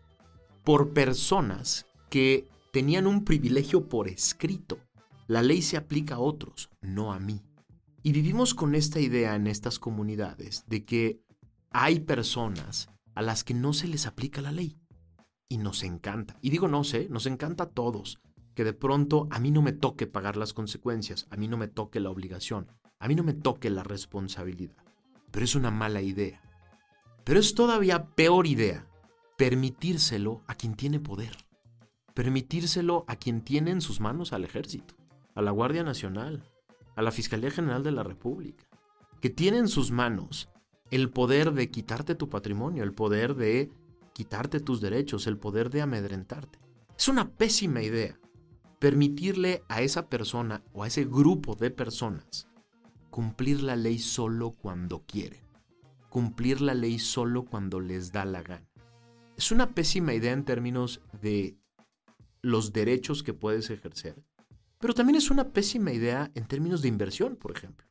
por 0.64 0.92
personas 0.92 1.86
que 2.10 2.48
tenían 2.72 3.06
un 3.06 3.24
privilegio 3.24 3.88
por 3.88 4.08
escrito. 4.08 4.78
La 5.28 5.40
ley 5.40 5.62
se 5.62 5.76
aplica 5.76 6.16
a 6.16 6.20
otros, 6.20 6.70
no 6.80 7.12
a 7.12 7.20
mí. 7.20 7.40
Y 8.02 8.12
vivimos 8.12 8.54
con 8.54 8.74
esta 8.74 8.98
idea 8.98 9.36
en 9.36 9.46
estas 9.46 9.78
comunidades 9.78 10.64
de 10.66 10.84
que 10.84 11.20
hay 11.70 12.00
personas 12.00 12.90
a 13.14 13.22
las 13.22 13.44
que 13.44 13.54
no 13.54 13.72
se 13.72 13.86
les 13.86 14.06
aplica 14.06 14.42
la 14.42 14.50
ley. 14.50 14.76
Y 15.48 15.58
nos 15.58 15.84
encanta. 15.84 16.36
Y 16.42 16.50
digo 16.50 16.66
no 16.66 16.82
sé, 16.82 17.06
nos 17.08 17.26
encanta 17.26 17.64
a 17.64 17.70
todos 17.70 18.18
que 18.54 18.64
de 18.64 18.72
pronto 18.72 19.26
a 19.30 19.38
mí 19.40 19.50
no 19.50 19.62
me 19.62 19.72
toque 19.72 20.06
pagar 20.06 20.36
las 20.36 20.52
consecuencias, 20.52 21.26
a 21.30 21.36
mí 21.36 21.48
no 21.48 21.56
me 21.56 21.68
toque 21.68 22.00
la 22.00 22.10
obligación, 22.10 22.70
a 22.98 23.08
mí 23.08 23.14
no 23.14 23.24
me 23.24 23.34
toque 23.34 23.70
la 23.70 23.82
responsabilidad. 23.82 24.76
Pero 25.30 25.44
es 25.44 25.54
una 25.54 25.70
mala 25.70 26.00
idea. 26.00 26.40
Pero 27.24 27.40
es 27.40 27.54
todavía 27.54 28.06
peor 28.14 28.46
idea 28.46 28.86
permitírselo 29.36 30.42
a 30.46 30.54
quien 30.54 30.74
tiene 30.74 31.00
poder, 31.00 31.36
permitírselo 32.14 33.04
a 33.08 33.16
quien 33.16 33.42
tiene 33.42 33.72
en 33.72 33.80
sus 33.80 34.00
manos 34.00 34.32
al 34.32 34.44
ejército, 34.44 34.94
a 35.34 35.42
la 35.42 35.50
Guardia 35.50 35.82
Nacional, 35.82 36.44
a 36.94 37.02
la 37.02 37.10
Fiscalía 37.10 37.50
General 37.50 37.82
de 37.82 37.90
la 37.90 38.04
República, 38.04 38.64
que 39.20 39.30
tiene 39.30 39.58
en 39.58 39.68
sus 39.68 39.90
manos 39.90 40.48
el 40.90 41.10
poder 41.10 41.52
de 41.52 41.70
quitarte 41.70 42.14
tu 42.14 42.28
patrimonio, 42.28 42.84
el 42.84 42.92
poder 42.92 43.34
de 43.34 43.72
quitarte 44.12 44.60
tus 44.60 44.80
derechos, 44.80 45.26
el 45.26 45.38
poder 45.38 45.70
de 45.70 45.82
amedrentarte. 45.82 46.60
Es 46.96 47.08
una 47.08 47.30
pésima 47.30 47.82
idea 47.82 48.16
permitirle 48.84 49.62
a 49.68 49.80
esa 49.80 50.10
persona 50.10 50.62
o 50.74 50.82
a 50.82 50.88
ese 50.88 51.06
grupo 51.06 51.54
de 51.54 51.70
personas 51.70 52.48
cumplir 53.08 53.62
la 53.62 53.76
ley 53.76 53.98
solo 53.98 54.50
cuando 54.50 55.06
quieren, 55.06 55.40
cumplir 56.10 56.60
la 56.60 56.74
ley 56.74 56.98
solo 56.98 57.46
cuando 57.46 57.80
les 57.80 58.12
da 58.12 58.26
la 58.26 58.42
gana. 58.42 58.68
Es 59.38 59.50
una 59.52 59.70
pésima 59.70 60.12
idea 60.12 60.32
en 60.32 60.44
términos 60.44 61.00
de 61.22 61.56
los 62.42 62.74
derechos 62.74 63.22
que 63.22 63.32
puedes 63.32 63.70
ejercer, 63.70 64.22
pero 64.78 64.92
también 64.92 65.16
es 65.16 65.30
una 65.30 65.48
pésima 65.48 65.90
idea 65.90 66.30
en 66.34 66.46
términos 66.46 66.82
de 66.82 66.88
inversión, 66.88 67.36
por 67.36 67.56
ejemplo. 67.56 67.86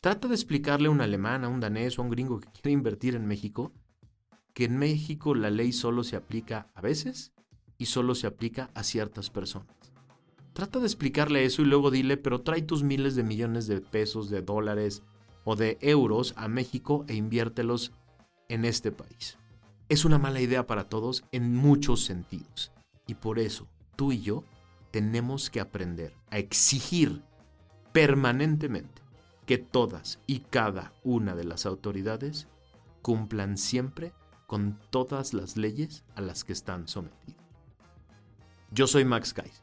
Trata 0.00 0.28
de 0.28 0.36
explicarle 0.36 0.86
a 0.86 0.92
un 0.92 1.00
alemán, 1.00 1.42
a 1.42 1.48
un 1.48 1.58
danés 1.58 1.98
o 1.98 2.02
a 2.02 2.04
un 2.04 2.10
gringo 2.12 2.38
que 2.38 2.52
quiere 2.52 2.70
invertir 2.70 3.16
en 3.16 3.26
México 3.26 3.72
que 4.54 4.66
en 4.66 4.78
México 4.78 5.34
la 5.34 5.50
ley 5.50 5.72
solo 5.72 6.04
se 6.04 6.14
aplica 6.14 6.68
a 6.74 6.80
veces 6.80 7.32
y 7.78 7.86
solo 7.86 8.14
se 8.14 8.28
aplica 8.28 8.70
a 8.74 8.84
ciertas 8.84 9.28
personas. 9.28 9.79
Trata 10.60 10.78
de 10.78 10.84
explicarle 10.84 11.46
eso 11.46 11.62
y 11.62 11.64
luego 11.64 11.90
dile, 11.90 12.18
pero 12.18 12.42
trae 12.42 12.60
tus 12.60 12.82
miles 12.82 13.14
de 13.14 13.22
millones 13.22 13.66
de 13.66 13.80
pesos, 13.80 14.28
de 14.28 14.42
dólares 14.42 15.02
o 15.44 15.56
de 15.56 15.78
euros 15.80 16.34
a 16.36 16.48
México 16.48 17.06
e 17.08 17.14
inviértelos 17.14 17.92
en 18.50 18.66
este 18.66 18.92
país. 18.92 19.38
Es 19.88 20.04
una 20.04 20.18
mala 20.18 20.38
idea 20.42 20.66
para 20.66 20.84
todos 20.84 21.24
en 21.32 21.56
muchos 21.56 22.04
sentidos. 22.04 22.72
Y 23.06 23.14
por 23.14 23.38
eso, 23.38 23.68
tú 23.96 24.12
y 24.12 24.20
yo 24.20 24.44
tenemos 24.90 25.48
que 25.48 25.60
aprender 25.60 26.12
a 26.28 26.36
exigir 26.36 27.22
permanentemente 27.92 29.00
que 29.46 29.56
todas 29.56 30.18
y 30.26 30.40
cada 30.40 30.92
una 31.04 31.34
de 31.34 31.44
las 31.44 31.64
autoridades 31.64 32.48
cumplan 33.00 33.56
siempre 33.56 34.12
con 34.46 34.78
todas 34.90 35.32
las 35.32 35.56
leyes 35.56 36.04
a 36.16 36.20
las 36.20 36.44
que 36.44 36.52
están 36.52 36.86
sometidos. 36.86 37.40
Yo 38.70 38.86
soy 38.86 39.06
Max 39.06 39.32
Kais. 39.32 39.62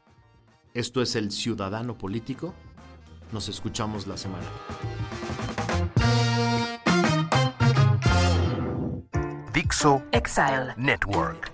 Esto 0.78 1.02
es 1.02 1.16
El 1.16 1.32
Ciudadano 1.32 1.98
Político. 1.98 2.54
Nos 3.32 3.48
escuchamos 3.48 4.06
la 4.06 4.16
semana. 4.16 4.46
Dixo 9.52 10.04
Exile. 10.12 10.72
Network. 10.76 11.50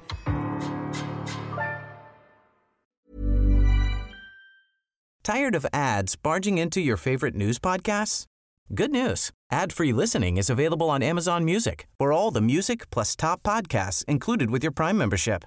Tired 5.23 5.55
of 5.55 5.65
ads 5.73 6.17
barging 6.17 6.59
into 6.59 6.83
your 6.83 6.99
favorite 6.99 7.35
news 7.35 7.59
podcasts? 7.59 8.27
Good 8.75 8.91
news. 8.91 9.31
Ad-free 9.51 9.95
listening 9.95 10.37
is 10.37 10.51
available 10.51 10.91
on 10.91 11.03
Amazon 11.03 11.47
Music 11.47 11.87
for 11.99 12.13
all 12.13 12.31
the 12.31 12.43
music 12.43 12.91
plus 12.91 13.17
top 13.17 13.43
podcasts 13.43 14.05
included 14.05 14.51
with 14.51 14.63
your 14.63 14.73
Prime 14.73 14.99
membership. 14.99 15.47